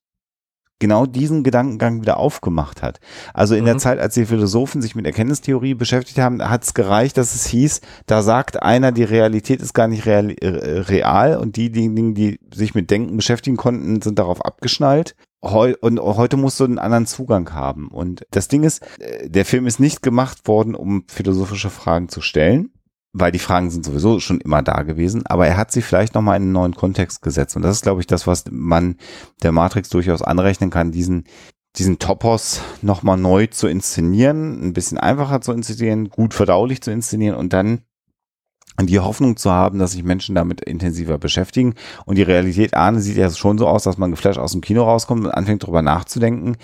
genau 0.80 1.06
diesen 1.06 1.44
Gedankengang 1.44 2.02
wieder 2.02 2.18
aufgemacht 2.18 2.82
hat. 2.82 3.00
Also 3.34 3.56
in 3.56 3.62
mhm. 3.62 3.66
der 3.66 3.78
Zeit, 3.78 4.00
als 4.00 4.14
die 4.14 4.26
Philosophen 4.26 4.82
sich 4.82 4.96
mit 4.96 5.06
Erkenntnistheorie 5.06 5.74
beschäftigt 5.74 6.20
haben, 6.20 6.42
hat 6.42 6.64
es 6.64 6.74
gereicht, 6.74 7.18
dass 7.18 7.36
es 7.36 7.46
hieß, 7.48 7.82
da 8.06 8.22
sagt 8.22 8.64
einer, 8.64 8.92
die 8.92 9.04
Realität 9.04 9.62
ist 9.62 9.74
gar 9.74 9.88
nicht 9.88 10.06
real, 10.06 10.32
äh, 10.32 10.80
real 10.80 11.38
und 11.38 11.58
diejenigen, 11.58 12.16
die 12.16 12.40
sich 12.54 12.74
mit 12.74 12.90
Denken 12.90 13.18
beschäftigen 13.18 13.58
konnten, 13.58 14.02
sind 14.02 14.18
darauf 14.18 14.44
abgeschnallt. 14.44 15.16
Heu 15.42 15.74
und 15.80 16.00
heute 16.02 16.36
musst 16.36 16.60
du 16.60 16.66
einen 16.66 16.80
anderen 16.80 17.06
Zugang 17.06 17.54
haben. 17.54 17.88
Und 17.90 18.26
das 18.32 18.50
Ding 18.50 18.64
ist, 18.64 18.82
äh, 19.00 19.30
der 19.30 19.46
Film 19.46 19.68
ist 19.68 19.80
nicht 19.80 20.02
gemacht 20.02 20.48
worden, 20.48 20.76
um 20.76 21.06
philosophische 21.08 21.70
Fragen 21.70 22.10
zu 22.10 22.22
stellen 22.22 22.72
weil 23.14 23.32
die 23.32 23.40
Fragen 23.40 23.72
sind 23.72 23.86
sowieso 23.86 24.20
schon 24.20 24.40
immer 24.40 24.62
da 24.62 24.84
gewesen, 24.84 25.26
aber 25.26 25.48
er 25.48 25.58
hat 25.58 25.72
sie 25.72 25.82
vielleicht 25.82 26.14
nochmal 26.14 26.38
in 26.38 26.44
einen 26.44 26.52
neuen 26.52 26.76
Kontext 26.76 27.22
gesetzt. 27.22 27.56
Und 27.56 27.64
das 27.64 27.78
ist, 27.78 27.84
glaube 27.84 28.02
ich, 28.02 28.08
das, 28.08 28.28
was 28.28 28.46
man 28.50 28.96
der 29.42 29.52
Matrix 29.52 29.90
durchaus 29.90 30.22
anrechnen 30.22 30.70
kann, 30.70 30.92
diesen, 30.92 31.24
diesen 31.78 31.98
Topos 31.98 32.62
nochmal 32.82 33.18
neu 33.18 33.48
zu 33.48 33.68
inszenieren, 33.68 34.64
ein 34.64 34.74
bisschen 34.74 34.98
einfacher 34.98 35.42
zu 35.42 35.52
inszenieren, 35.52 36.10
gut 36.10 36.34
verdaulich 36.34 36.82
zu 36.82 36.92
inszenieren 36.92 37.36
und 37.36 37.54
dann 37.54 37.82
die 38.82 39.00
Hoffnung 39.00 39.36
zu 39.36 39.52
haben, 39.52 39.80
dass 39.80 39.92
sich 39.92 40.04
Menschen 40.04 40.36
damit 40.36 40.62
intensiver 40.62 41.18
beschäftigen. 41.18 41.74
Und 42.06 42.18
die 42.18 42.24
Realität 42.24 42.76
ahne 42.76 43.02
sieht 43.02 43.18
ja 43.18 43.30
schon 43.30 43.58
so 43.58 43.68
aus, 43.68 43.84
dass 43.84 43.98
man 43.98 44.12
geflasht 44.12 44.40
aus 44.40 44.54
dem 44.54 44.62
Kino 44.62 44.84
rauskommt 44.84 45.26
und 45.26 45.32
anfängt 45.32 45.64
darüber 45.64 45.82
nachzudenken. 45.82 46.56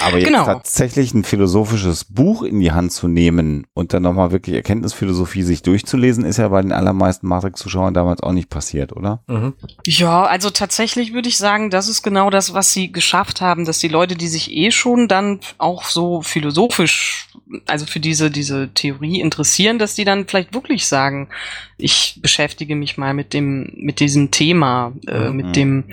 Aber 0.00 0.18
jetzt 0.18 0.28
genau. 0.28 0.44
tatsächlich 0.44 1.12
ein 1.14 1.24
philosophisches 1.24 2.04
Buch 2.04 2.42
in 2.42 2.60
die 2.60 2.72
Hand 2.72 2.92
zu 2.92 3.08
nehmen 3.08 3.66
und 3.74 3.92
dann 3.92 4.02
nochmal 4.02 4.30
wirklich 4.30 4.54
Erkenntnisphilosophie 4.54 5.42
sich 5.42 5.62
durchzulesen, 5.62 6.24
ist 6.24 6.36
ja 6.36 6.48
bei 6.48 6.62
den 6.62 6.72
allermeisten 6.72 7.26
Matrix-Zuschauern 7.26 7.94
damals 7.94 8.22
auch 8.22 8.32
nicht 8.32 8.50
passiert, 8.50 8.94
oder? 8.94 9.22
Mhm. 9.26 9.54
Ja, 9.84 10.24
also 10.24 10.50
tatsächlich 10.50 11.12
würde 11.12 11.28
ich 11.28 11.38
sagen, 11.38 11.70
das 11.70 11.88
ist 11.88 12.02
genau 12.02 12.30
das, 12.30 12.54
was 12.54 12.72
sie 12.72 12.92
geschafft 12.92 13.40
haben, 13.40 13.64
dass 13.64 13.78
die 13.78 13.88
Leute, 13.88 14.14
die 14.14 14.28
sich 14.28 14.52
eh 14.52 14.70
schon 14.70 15.08
dann 15.08 15.40
auch 15.58 15.84
so 15.84 16.22
philosophisch, 16.22 17.28
also 17.66 17.86
für 17.86 18.00
diese, 18.00 18.30
diese 18.30 18.68
Theorie 18.74 19.20
interessieren, 19.20 19.78
dass 19.78 19.94
die 19.94 20.04
dann 20.04 20.26
vielleicht 20.26 20.54
wirklich 20.54 20.86
sagen, 20.86 21.28
ich 21.78 22.18
beschäftige 22.20 22.76
mich 22.76 22.96
mal 22.96 23.14
mit 23.14 23.32
dem, 23.32 23.72
mit 23.76 24.00
diesem 24.00 24.30
Thema, 24.30 24.92
äh, 25.06 25.30
mhm. 25.30 25.36
mit 25.36 25.56
dem 25.56 25.84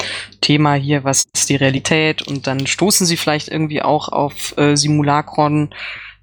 Thema 0.42 0.76
hier, 0.76 1.04
was 1.04 1.26
ist 1.34 1.50
die 1.50 1.56
Realität 1.56 2.22
und 2.22 2.48
dann 2.48 2.68
stoßen 2.68 3.08
sie 3.08 3.18
vielleicht 3.18 3.48
irgendwie 3.48 3.82
auch 3.82 4.10
auf 4.10 4.58
äh, 4.58 4.76
Simulacron 4.76 5.70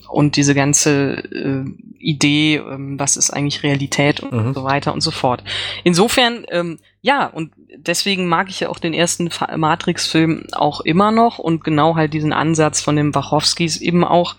und 0.08 0.36
diese 0.36 0.54
ganze 0.54 1.16
äh, 1.32 1.64
Idee, 1.98 2.56
ähm, 2.56 2.98
was 2.98 3.16
ist 3.16 3.30
eigentlich 3.30 3.62
Realität 3.62 4.20
und 4.20 4.32
mhm. 4.32 4.54
so 4.54 4.64
weiter 4.64 4.92
und 4.92 5.00
so 5.00 5.10
fort. 5.10 5.42
Insofern, 5.84 6.44
ähm, 6.50 6.78
ja, 7.00 7.26
und 7.26 7.52
deswegen 7.76 8.26
mag 8.26 8.48
ich 8.50 8.60
ja 8.60 8.68
auch 8.68 8.78
den 8.78 8.94
ersten 8.94 9.30
Matrix-Film 9.56 10.46
auch 10.52 10.80
immer 10.80 11.10
noch 11.10 11.38
und 11.38 11.64
genau 11.64 11.96
halt 11.96 12.12
diesen 12.12 12.32
Ansatz 12.32 12.80
von 12.80 12.96
den 12.96 13.14
Wachowskis 13.14 13.80
eben 13.80 14.04
auch, 14.04 14.36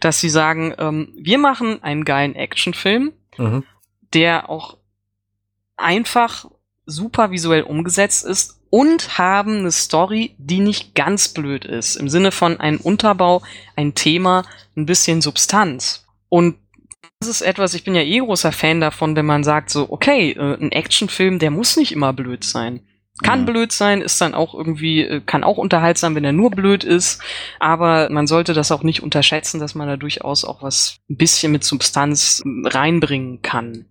dass 0.00 0.20
sie 0.20 0.30
sagen, 0.30 0.74
ähm, 0.78 1.12
wir 1.16 1.38
machen 1.38 1.82
einen 1.82 2.04
geilen 2.04 2.34
Actionfilm, 2.34 3.12
mhm. 3.38 3.64
der 4.12 4.50
auch 4.50 4.76
einfach 5.76 6.46
super 6.86 7.30
visuell 7.30 7.62
umgesetzt 7.62 8.24
ist 8.24 8.60
und 8.76 9.16
haben 9.16 9.60
eine 9.60 9.72
Story, 9.72 10.34
die 10.36 10.58
nicht 10.58 10.94
ganz 10.94 11.28
blöd 11.28 11.64
ist. 11.64 11.96
Im 11.96 12.10
Sinne 12.10 12.30
von 12.30 12.60
einem 12.60 12.78
Unterbau, 12.78 13.40
ein 13.74 13.94
Thema, 13.94 14.44
ein 14.76 14.84
bisschen 14.84 15.22
Substanz. 15.22 16.04
Und 16.28 16.56
das 17.18 17.30
ist 17.30 17.40
etwas, 17.40 17.72
ich 17.72 17.84
bin 17.84 17.94
ja 17.94 18.02
eh 18.02 18.18
großer 18.18 18.52
Fan 18.52 18.82
davon, 18.82 19.16
wenn 19.16 19.24
man 19.24 19.44
sagt 19.44 19.70
so, 19.70 19.90
okay, 19.90 20.32
äh, 20.32 20.58
ein 20.60 20.72
Actionfilm, 20.72 21.38
der 21.38 21.50
muss 21.50 21.78
nicht 21.78 21.90
immer 21.90 22.12
blöd 22.12 22.44
sein. 22.44 22.80
Kann 23.22 23.40
mhm. 23.40 23.46
blöd 23.46 23.72
sein, 23.72 24.02
ist 24.02 24.20
dann 24.20 24.34
auch 24.34 24.52
irgendwie, 24.52 25.00
äh, 25.00 25.22
kann 25.24 25.42
auch 25.42 25.56
unterhaltsam, 25.56 26.14
wenn 26.14 26.24
er 26.26 26.32
nur 26.32 26.50
blöd 26.50 26.84
ist. 26.84 27.22
Aber 27.58 28.10
man 28.10 28.26
sollte 28.26 28.52
das 28.52 28.70
auch 28.70 28.82
nicht 28.82 29.02
unterschätzen, 29.02 29.58
dass 29.58 29.74
man 29.74 29.88
da 29.88 29.96
durchaus 29.96 30.44
auch 30.44 30.62
was 30.62 30.98
ein 31.08 31.16
bisschen 31.16 31.50
mit 31.50 31.64
Substanz 31.64 32.42
reinbringen 32.44 33.40
kann. 33.40 33.86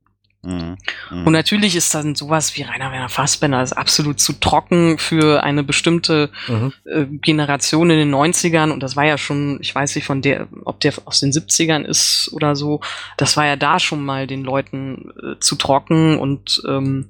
Mhm. 0.45 0.77
Und 1.25 1.33
natürlich 1.33 1.75
ist 1.75 1.93
dann 1.95 2.15
sowas 2.15 2.55
wie 2.55 2.61
Rainer 2.61 2.91
Werner 2.91 3.09
Fassbender 3.09 3.61
ist 3.63 3.73
absolut 3.73 4.19
zu 4.19 4.33
trocken 4.33 4.97
für 4.97 5.43
eine 5.43 5.63
bestimmte 5.63 6.29
mhm. 6.47 6.73
äh, 6.85 7.05
Generation 7.05 7.89
in 7.89 7.97
den 7.97 8.13
90ern. 8.13 8.71
Und 8.71 8.81
das 8.81 8.95
war 8.95 9.05
ja 9.05 9.17
schon, 9.17 9.59
ich 9.61 9.73
weiß 9.73 9.95
nicht 9.95 10.05
von 10.05 10.21
der, 10.21 10.47
ob 10.65 10.79
der 10.79 10.93
aus 11.05 11.19
den 11.19 11.31
70ern 11.31 11.83
ist 11.83 12.29
oder 12.33 12.55
so. 12.55 12.81
Das 13.17 13.37
war 13.37 13.45
ja 13.45 13.55
da 13.55 13.79
schon 13.79 14.03
mal 14.03 14.27
den 14.27 14.43
Leuten 14.43 15.11
äh, 15.21 15.39
zu 15.39 15.55
trocken 15.55 16.17
und 16.17 16.61
ähm, 16.67 17.09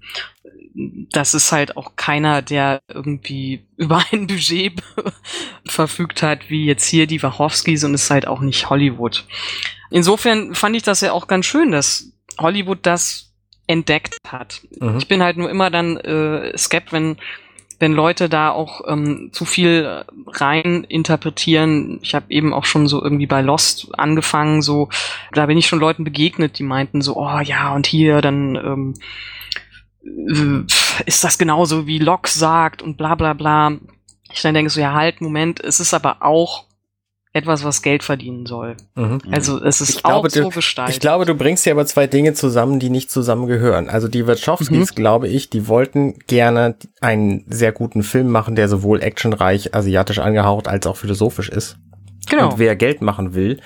das 0.76 1.34
ist 1.34 1.52
halt 1.52 1.78
auch 1.78 1.96
keiner, 1.96 2.42
der 2.42 2.82
irgendwie 2.88 3.66
über 3.78 4.04
ein 4.12 4.28
Budget 4.28 4.82
verfügt 5.66 6.22
hat, 6.22 6.50
wie 6.50 6.66
jetzt 6.66 6.86
hier 6.86 7.08
die 7.08 7.22
Wachowskis 7.22 7.84
und 7.84 7.94
ist 7.94 8.10
halt 8.10 8.28
auch 8.28 8.42
nicht 8.42 8.70
Hollywood. 8.70 9.26
Insofern 9.92 10.56
fand 10.56 10.76
ich 10.76 10.84
das 10.84 11.02
ja 11.02 11.12
auch 11.12 11.28
ganz 11.28 11.46
schön, 11.46 11.72
dass 11.72 12.12
Hollywood 12.38 12.80
das 12.82 13.25
entdeckt 13.68 14.18
hat. 14.28 14.62
Mhm. 14.80 14.98
Ich 14.98 15.08
bin 15.08 15.24
halt 15.24 15.38
nur 15.38 15.50
immer 15.50 15.70
dann 15.70 15.98
äh, 15.98 16.58
skept, 16.58 16.92
wenn 16.92 17.18
wenn 17.80 17.94
Leute 17.94 18.30
da 18.30 18.52
auch 18.52 18.82
ähm, 18.88 19.30
zu 19.32 19.46
viel 19.46 20.06
rein 20.28 20.86
interpretieren. 20.86 22.00
Ich 22.02 22.16
habe 22.16 22.26
eben 22.30 22.54
auch 22.54 22.66
schon 22.66 22.88
so 22.88 23.04
irgendwie 23.04 23.26
bei 23.26 23.42
Lost 23.42 23.90
angefangen, 23.98 24.62
so 24.62 24.90
da 25.34 25.46
bin 25.46 25.58
ich 25.58 25.68
schon 25.68 25.80
Leuten 25.80 26.04
begegnet, 26.04 26.58
die 26.58 26.64
meinten 26.64 27.02
so, 27.02 27.18
oh 27.18 27.40
ja, 27.40 27.76
und 27.76 27.86
hier 27.86 28.22
dann 28.22 28.56
ähm, 28.56 28.94
äh, 30.06 31.04
ist 31.06 31.24
das 31.24 31.38
genauso 31.38 31.88
wie 31.88 32.00
Locke 32.00 32.30
sagt 32.30 32.82
und 32.82 32.98
bla 32.98 33.16
bla 33.16 33.34
bla. 33.34 33.74
Ich 34.32 34.42
dann 34.42 34.54
denke 34.54 34.70
so, 34.70 34.80
ja 34.80 34.94
halt, 34.94 35.22
Moment, 35.22 35.60
es 35.62 35.80
ist 35.80 35.94
aber 35.94 36.18
auch 36.22 36.66
etwas, 37.36 37.66
was 37.66 37.82
Geld 37.82 38.02
verdienen 38.02 38.46
soll. 38.46 38.78
Mhm. 38.96 39.20
Also 39.30 39.62
es 39.62 39.82
ist 39.82 39.90
ich 39.90 40.06
auch 40.06 40.22
glaube, 40.22 40.30
so 40.30 40.50
gestaltet. 40.50 40.96
Ich 40.96 41.02
glaube, 41.02 41.26
du 41.26 41.36
bringst 41.36 41.66
hier 41.66 41.74
aber 41.74 41.86
zwei 41.86 42.08
Dinge 42.08 42.34
zusammen, 42.34 42.80
die 42.80 42.90
nicht 42.90 43.12
zusammengehören. 43.12 43.90
Also 43.90 44.08
die 44.08 44.26
Wachowskis, 44.26 44.92
mhm. 44.92 44.96
glaube 44.96 45.28
ich, 45.28 45.50
die 45.50 45.68
wollten 45.68 46.18
gerne 46.28 46.78
einen 47.02 47.44
sehr 47.50 47.74
guten 47.74 48.04
Film 48.04 48.30
machen, 48.30 48.56
der 48.56 48.70
sowohl 48.70 49.02
actionreich, 49.02 49.76
asiatisch 49.76 50.20
angehaucht, 50.20 50.70
als 50.70 50.88
auch 50.88 50.96
philosophisch 50.96 51.50
ist. 51.50 51.78
Genau. 52.30 52.52
Und 52.52 52.58
wer 52.58 52.78
Geld 52.78 53.02
machen 53.02 53.34
will, 53.34 53.60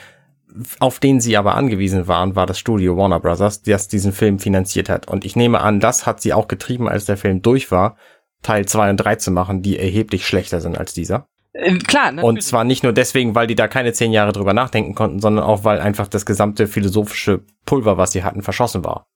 auf 0.79 0.99
den 0.99 1.21
sie 1.21 1.37
aber 1.37 1.53
angewiesen 1.53 2.07
waren, 2.07 2.35
war 2.35 2.47
das 2.47 2.57
Studio 2.57 2.97
Warner 2.97 3.19
Brothers, 3.19 3.61
das 3.61 3.87
diesen 3.87 4.13
Film 4.13 4.39
finanziert 4.39 4.89
hat. 4.89 5.07
Und 5.07 5.25
ich 5.25 5.35
nehme 5.35 5.61
an, 5.61 5.79
das 5.79 6.07
hat 6.07 6.21
sie 6.21 6.33
auch 6.33 6.47
getrieben, 6.47 6.89
als 6.89 7.05
der 7.05 7.17
Film 7.17 7.43
durch 7.43 7.69
war, 7.69 7.97
Teil 8.41 8.65
2 8.65 8.89
und 8.89 8.97
3 8.97 9.17
zu 9.17 9.29
machen, 9.29 9.61
die 9.61 9.77
erheblich 9.77 10.25
schlechter 10.25 10.59
sind 10.59 10.75
als 10.75 10.95
dieser. 10.95 11.27
Äh, 11.53 11.77
klar, 11.79 12.11
natürlich. 12.11 12.23
Und 12.23 12.43
zwar 12.43 12.63
nicht 12.63 12.83
nur 12.83 12.93
deswegen, 12.93 13.35
weil 13.35 13.47
die 13.47 13.55
da 13.55 13.67
keine 13.67 13.93
zehn 13.93 14.11
Jahre 14.11 14.31
drüber 14.31 14.53
nachdenken 14.53 14.95
konnten, 14.95 15.19
sondern 15.19 15.43
auch, 15.43 15.63
weil 15.63 15.79
einfach 15.79 16.07
das 16.07 16.25
gesamte 16.25 16.67
philosophische 16.67 17.41
Pulver, 17.65 17.97
was 17.97 18.11
sie 18.11 18.23
hatten, 18.23 18.43
verschossen 18.43 18.83
war. 18.83 19.07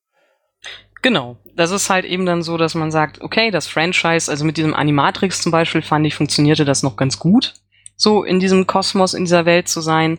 Genau. 1.01 1.37
Das 1.55 1.69
ist 1.69 1.89
halt 1.89 2.05
eben 2.05 2.25
dann 2.25 2.41
so, 2.41 2.57
dass 2.57 2.73
man 2.73 2.89
sagt, 2.89 3.21
okay, 3.21 3.51
das 3.51 3.67
Franchise, 3.67 4.31
also 4.31 4.45
mit 4.45 4.57
diesem 4.57 4.73
Animatrix 4.73 5.41
zum 5.41 5.51
Beispiel, 5.51 5.81
fand 5.81 6.07
ich, 6.07 6.15
funktionierte 6.15 6.65
das 6.65 6.81
noch 6.81 6.95
ganz 6.95 7.19
gut, 7.19 7.53
so 7.95 8.23
in 8.23 8.39
diesem 8.39 8.65
Kosmos, 8.65 9.13
in 9.13 9.25
dieser 9.25 9.45
Welt 9.45 9.67
zu 9.67 9.81
sein. 9.81 10.17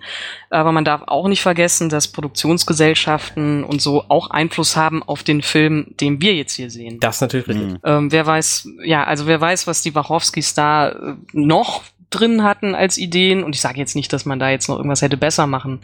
Aber 0.51 0.73
man 0.73 0.85
darf 0.85 1.03
auch 1.07 1.27
nicht 1.27 1.43
vergessen, 1.43 1.89
dass 1.89 2.09
Produktionsgesellschaften 2.09 3.65
und 3.65 3.83
so 3.83 4.05
auch 4.09 4.31
Einfluss 4.31 4.77
haben 4.77 5.03
auf 5.03 5.23
den 5.23 5.43
Film, 5.43 5.95
den 6.01 6.21
wir 6.21 6.35
jetzt 6.35 6.55
hier 6.55 6.71
sehen. 6.71 7.01
Das 7.01 7.21
natürlich 7.21 7.49
richtig. 7.49 7.73
Mhm. 7.73 7.79
Ähm, 7.83 8.13
wer 8.13 8.27
weiß, 8.27 8.69
ja, 8.85 9.05
also 9.05 9.27
wer 9.27 9.41
weiß, 9.41 9.67
was 9.67 9.83
die 9.83 9.95
Wachowskis 9.95 10.55
da 10.55 10.91
äh, 10.91 11.17
noch 11.33 11.83
drin 12.15 12.43
hatten 12.43 12.75
als 12.75 12.99
Ideen. 12.99 13.43
Und 13.43 13.55
ich 13.55 13.61
sage 13.61 13.79
jetzt 13.79 13.97
nicht, 13.97 14.13
dass 14.13 14.25
man 14.25 14.39
da 14.39 14.51
jetzt 14.51 14.69
noch 14.69 14.77
irgendwas 14.77 15.03
hätte 15.03 15.17
besser 15.17 15.47
machen 15.47 15.81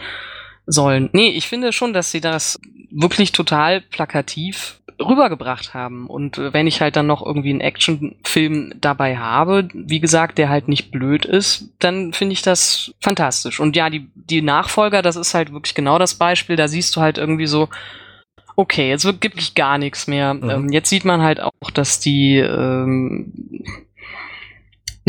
sollen. 0.67 1.11
Nee, 1.13 1.29
ich 1.29 1.49
finde 1.49 1.73
schon, 1.73 1.93
dass 1.93 2.11
sie 2.11 2.21
das 2.21 2.61
wirklich 2.91 3.33
total 3.33 3.81
plakativ 3.81 4.81
rübergebracht 5.01 5.75
haben. 5.75 6.07
Und 6.07 6.39
wenn 6.39 6.67
ich 6.67 6.81
halt 6.81 6.97
dann 6.97 7.07
noch 7.07 7.25
irgendwie 7.25 7.51
einen 7.51 7.61
Actionfilm 7.61 8.75
dabei 8.81 9.17
habe, 9.17 9.69
wie 9.73 10.01
gesagt, 10.01 10.39
der 10.39 10.49
halt 10.49 10.69
nicht 10.69 10.91
blöd 10.91 11.25
ist, 11.25 11.71
dann 11.79 12.13
finde 12.13 12.35
ich 12.35 12.43
das 12.43 12.93
fantastisch. 13.01 13.61
Und 13.61 13.77
ja, 13.77 13.91
die, 13.91 14.09
die 14.15 14.43
Nachfolger, 14.43 15.03
das 15.03 15.17
ist 15.17 15.35
halt 15.35 15.53
wirklich 15.53 15.75
genau 15.75 15.99
das 15.99 16.15
Beispiel. 16.15 16.57
Da 16.57 16.69
siehst 16.69 16.95
du 16.97 17.01
halt 17.01 17.19
irgendwie 17.19 17.47
so, 17.47 17.69
okay, 18.57 18.91
jetzt 18.91 19.05
wird 19.05 19.23
wirklich 19.23 19.55
gar 19.55 19.79
nichts 19.79 20.07
mehr. 20.07 20.35
Mhm. 20.35 20.51
Ähm, 20.51 20.69
jetzt 20.71 20.91
sieht 20.91 21.05
man 21.05 21.23
halt 21.23 21.41
auch, 21.41 21.71
dass 21.73 22.01
die 22.01 22.37
ähm, 22.37 23.33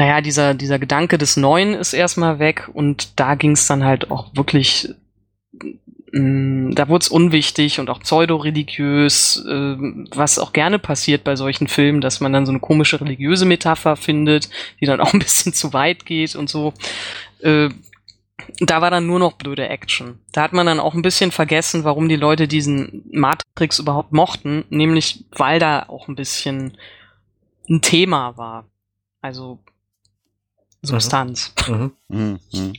naja, 0.01 0.19
dieser, 0.19 0.55
dieser 0.55 0.79
Gedanke 0.79 1.19
des 1.19 1.37
Neuen 1.37 1.75
ist 1.75 1.93
erstmal 1.93 2.39
weg 2.39 2.67
und 2.73 3.19
da 3.19 3.35
ging 3.35 3.51
es 3.51 3.67
dann 3.67 3.83
halt 3.83 4.09
auch 4.09 4.33
wirklich, 4.33 4.89
mh, 6.11 6.19
mm, 6.19 6.73
da 6.73 6.89
wurde 6.89 7.03
es 7.03 7.07
unwichtig 7.07 7.79
und 7.79 7.87
auch 7.87 7.99
pseudo-religiös, 7.99 9.45
äh, 9.47 9.75
was 10.15 10.39
auch 10.39 10.53
gerne 10.53 10.79
passiert 10.79 11.23
bei 11.23 11.35
solchen 11.35 11.67
Filmen, 11.67 12.01
dass 12.01 12.19
man 12.19 12.33
dann 12.33 12.47
so 12.47 12.51
eine 12.51 12.59
komische 12.59 12.99
religiöse 12.99 13.45
Metapher 13.45 13.95
findet, 13.95 14.49
die 14.79 14.87
dann 14.87 15.01
auch 15.01 15.13
ein 15.13 15.19
bisschen 15.19 15.53
zu 15.53 15.71
weit 15.71 16.07
geht 16.07 16.35
und 16.35 16.49
so. 16.49 16.73
Äh, 17.41 17.69
da 18.59 18.81
war 18.81 18.89
dann 18.89 19.05
nur 19.05 19.19
noch 19.19 19.33
blöde 19.33 19.69
Action. 19.69 20.17
Da 20.31 20.41
hat 20.41 20.53
man 20.53 20.65
dann 20.65 20.79
auch 20.79 20.95
ein 20.95 21.03
bisschen 21.03 21.29
vergessen, 21.29 21.83
warum 21.83 22.09
die 22.09 22.15
Leute 22.15 22.47
diesen 22.47 23.03
Matrix 23.11 23.77
überhaupt 23.77 24.13
mochten, 24.13 24.65
nämlich 24.71 25.25
weil 25.29 25.59
da 25.59 25.83
auch 25.89 26.07
ein 26.07 26.15
bisschen 26.15 26.75
ein 27.69 27.83
Thema 27.83 28.35
war. 28.35 28.65
Also 29.21 29.59
Substanz. 30.81 31.53
Mhm. 31.67 31.91
Mhm. 32.07 32.39
Mhm. 32.51 32.73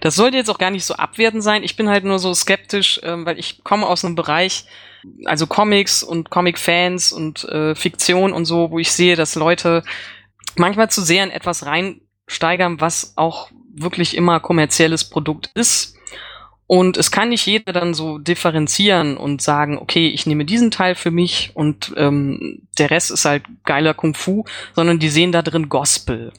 Das 0.00 0.14
sollte 0.14 0.36
jetzt 0.36 0.50
auch 0.50 0.58
gar 0.58 0.70
nicht 0.70 0.84
so 0.84 0.94
abwertend 0.94 1.42
sein. 1.42 1.62
Ich 1.62 1.76
bin 1.76 1.88
halt 1.88 2.04
nur 2.04 2.18
so 2.18 2.34
skeptisch, 2.34 3.00
ähm, 3.02 3.24
weil 3.24 3.38
ich 3.38 3.64
komme 3.64 3.86
aus 3.86 4.04
einem 4.04 4.14
Bereich, 4.14 4.66
also 5.24 5.46
Comics 5.46 6.02
und 6.02 6.30
Comic-Fans 6.30 7.12
und 7.12 7.44
äh, 7.44 7.74
Fiktion 7.74 8.32
und 8.32 8.44
so, 8.44 8.70
wo 8.70 8.78
ich 8.78 8.92
sehe, 8.92 9.16
dass 9.16 9.34
Leute 9.34 9.82
manchmal 10.56 10.90
zu 10.90 11.00
sehr 11.00 11.24
in 11.24 11.30
etwas 11.30 11.64
reinsteigern, 11.64 12.80
was 12.80 13.14
auch 13.16 13.50
wirklich 13.74 14.16
immer 14.16 14.40
kommerzielles 14.40 15.08
Produkt 15.08 15.50
ist. 15.54 15.96
Und 16.66 16.96
es 16.96 17.10
kann 17.10 17.30
nicht 17.30 17.44
jeder 17.44 17.72
dann 17.72 17.92
so 17.92 18.18
differenzieren 18.18 19.16
und 19.16 19.42
sagen, 19.42 19.76
okay, 19.76 20.08
ich 20.08 20.26
nehme 20.26 20.44
diesen 20.44 20.70
Teil 20.70 20.94
für 20.94 21.10
mich 21.10 21.50
und 21.54 21.92
ähm, 21.96 22.62
der 22.78 22.90
Rest 22.90 23.10
ist 23.10 23.24
halt 23.24 23.44
geiler 23.64 23.92
Kung 23.92 24.14
Fu, 24.14 24.44
sondern 24.74 24.98
die 24.98 25.10
sehen 25.10 25.32
da 25.32 25.42
drin 25.42 25.68
Gospel. 25.68 26.32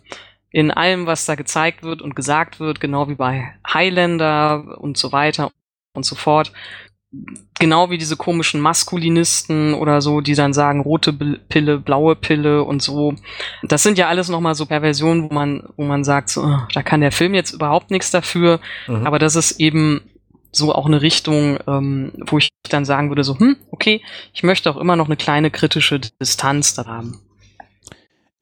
In 0.53 0.71
allem, 0.71 1.07
was 1.07 1.25
da 1.25 1.35
gezeigt 1.35 1.83
wird 1.83 2.01
und 2.01 2.15
gesagt 2.15 2.59
wird, 2.59 2.79
genau 2.79 3.09
wie 3.09 3.15
bei 3.15 3.53
Highlander 3.67 4.77
und 4.79 4.97
so 4.97 5.11
weiter 5.11 5.51
und 5.95 6.05
so 6.05 6.15
fort. 6.15 6.53
Genau 7.59 7.89
wie 7.89 7.97
diese 7.97 8.17
komischen 8.17 8.61
Maskulinisten 8.61 9.73
oder 9.73 10.01
so, 10.01 10.21
die 10.21 10.35
dann 10.35 10.53
sagen, 10.53 10.81
rote 10.81 11.11
Pille, 11.11 11.79
blaue 11.79 12.15
Pille 12.15 12.63
und 12.63 12.81
so. 12.81 13.15
Das 13.63 13.83
sind 13.83 13.97
ja 13.97 14.07
alles 14.07 14.29
nochmal 14.29 14.55
so 14.55 14.65
Perversionen, 14.65 15.29
wo 15.29 15.33
man, 15.33 15.63
wo 15.75 15.83
man 15.83 16.03
sagt, 16.03 16.29
so, 16.29 16.43
ah, 16.43 16.67
da 16.73 16.83
kann 16.83 17.01
der 17.01 17.11
Film 17.11 17.33
jetzt 17.33 17.51
überhaupt 17.51 17.91
nichts 17.91 18.11
dafür. 18.11 18.59
Mhm. 18.87 19.07
Aber 19.07 19.19
das 19.19 19.35
ist 19.35 19.59
eben 19.59 20.01
so 20.51 20.73
auch 20.73 20.85
eine 20.85 21.01
Richtung, 21.01 21.57
ähm, 21.67 22.13
wo 22.27 22.37
ich 22.37 22.49
dann 22.69 22.85
sagen 22.85 23.09
würde, 23.09 23.23
so, 23.23 23.39
hm, 23.39 23.57
okay, 23.71 24.01
ich 24.33 24.43
möchte 24.43 24.69
auch 24.69 24.77
immer 24.77 24.95
noch 24.95 25.07
eine 25.07 25.17
kleine 25.17 25.49
kritische 25.51 25.99
Distanz 25.99 26.75
da 26.75 26.85
haben. 26.85 27.19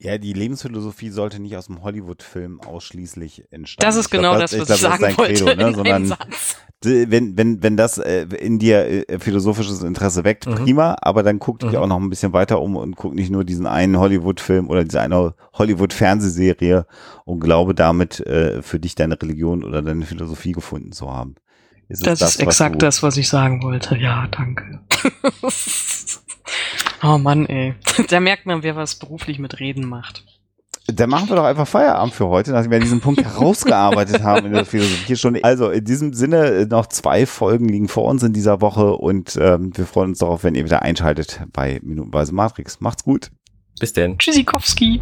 Ja, 0.03 0.17
die 0.17 0.33
Lebensphilosophie 0.33 1.09
sollte 1.09 1.39
nicht 1.39 1.55
aus 1.55 1.67
dem 1.67 1.83
Hollywood-Film 1.83 2.59
ausschließlich 2.61 3.43
entstehen. 3.51 3.81
Das 3.85 3.95
ist 3.95 4.05
Ich 4.05 4.11
glaub, 4.11 4.23
genau 4.23 4.39
das, 4.39 4.51
ich 4.53 4.59
was 4.61 4.67
glaub, 4.67 4.77
ich 4.77 4.83
das 4.83 4.93
ist 4.93 4.99
sagen 5.01 5.17
wollte. 5.17 5.33
Credo, 5.45 5.55
ne? 5.69 5.75
Sondern 5.75 6.05
Satz. 6.07 6.55
wenn, 6.83 7.37
wenn, 7.37 7.61
wenn 7.61 7.77
das 7.77 7.99
äh, 7.99 8.23
in 8.39 8.57
dir 8.57 9.07
äh, 9.07 9.19
philosophisches 9.19 9.83
Interesse 9.83 10.23
weckt, 10.23 10.47
Mhm. 10.47 10.55
prima, 10.55 10.95
aber 11.01 11.21
dann 11.21 11.37
guck 11.37 11.59
dich 11.59 11.71
Mhm. 11.73 11.75
auch 11.77 11.87
noch 11.87 11.97
ein 11.97 12.09
bisschen 12.09 12.33
weiter 12.33 12.59
um 12.61 12.75
und 12.77 12.95
guck 12.95 13.13
nicht 13.13 13.29
nur 13.29 13.43
diesen 13.43 13.67
einen 13.67 13.99
Hollywood-Film 13.99 14.69
oder 14.71 14.83
diese 14.83 15.01
eine 15.01 15.35
Hollywood-Fernsehserie 15.53 16.87
und 17.25 17.39
glaube 17.39 17.75
damit 17.75 18.19
äh, 18.21 18.63
für 18.63 18.79
dich 18.79 18.95
deine 18.95 19.21
Religion 19.21 19.63
oder 19.63 19.83
deine 19.83 20.05
Philosophie 20.07 20.53
gefunden 20.53 20.91
zu 20.93 21.11
haben. 21.11 21.35
Ist 21.89 21.99
es 22.07 22.19
Das, 22.19 22.21
ist 22.35 22.39
exakt 22.41 22.81
das, 22.81 23.03
was 23.03 23.17
ich 23.17 23.29
sagen 23.29 23.61
wollte. 23.61 23.95
Ja, 23.97 24.27
danke. 24.31 24.79
oh 27.03 27.17
Mann, 27.17 27.45
ey. 27.45 27.75
Da 28.09 28.19
merkt 28.19 28.45
man, 28.45 28.63
wer 28.63 28.75
was 28.75 28.95
beruflich 28.95 29.39
mit 29.39 29.59
Reden 29.59 29.87
macht. 29.87 30.23
Dann 30.87 31.09
machen 31.09 31.29
wir 31.29 31.35
doch 31.35 31.45
einfach 31.45 31.67
Feierabend 31.67 32.13
für 32.13 32.27
heute, 32.27 32.51
nachdem 32.51 32.71
wir 32.71 32.79
diesen 32.79 33.01
Punkt 33.01 33.21
herausgearbeitet 33.23 34.23
haben 34.23 34.47
in 34.47 34.53
der 34.53 34.65
Philosophiestunde. 34.65 35.43
Also 35.43 35.69
in 35.69 35.85
diesem 35.85 36.13
Sinne, 36.13 36.45
äh, 36.47 36.65
noch 36.65 36.87
zwei 36.87 37.25
Folgen 37.25 37.69
liegen 37.69 37.87
vor 37.87 38.05
uns 38.05 38.23
in 38.23 38.33
dieser 38.33 38.61
Woche 38.61 38.93
und 38.93 39.37
ähm, 39.39 39.71
wir 39.75 39.85
freuen 39.85 40.09
uns 40.09 40.19
darauf, 40.19 40.43
wenn 40.43 40.55
ihr 40.55 40.65
wieder 40.65 40.81
einschaltet 40.81 41.41
bei 41.53 41.79
Minutenweise 41.83 42.33
Matrix. 42.33 42.81
Macht's 42.81 43.03
gut. 43.03 43.31
Bis 43.79 43.93
denn. 43.93 44.17
Tschüssikowski. 44.17 45.01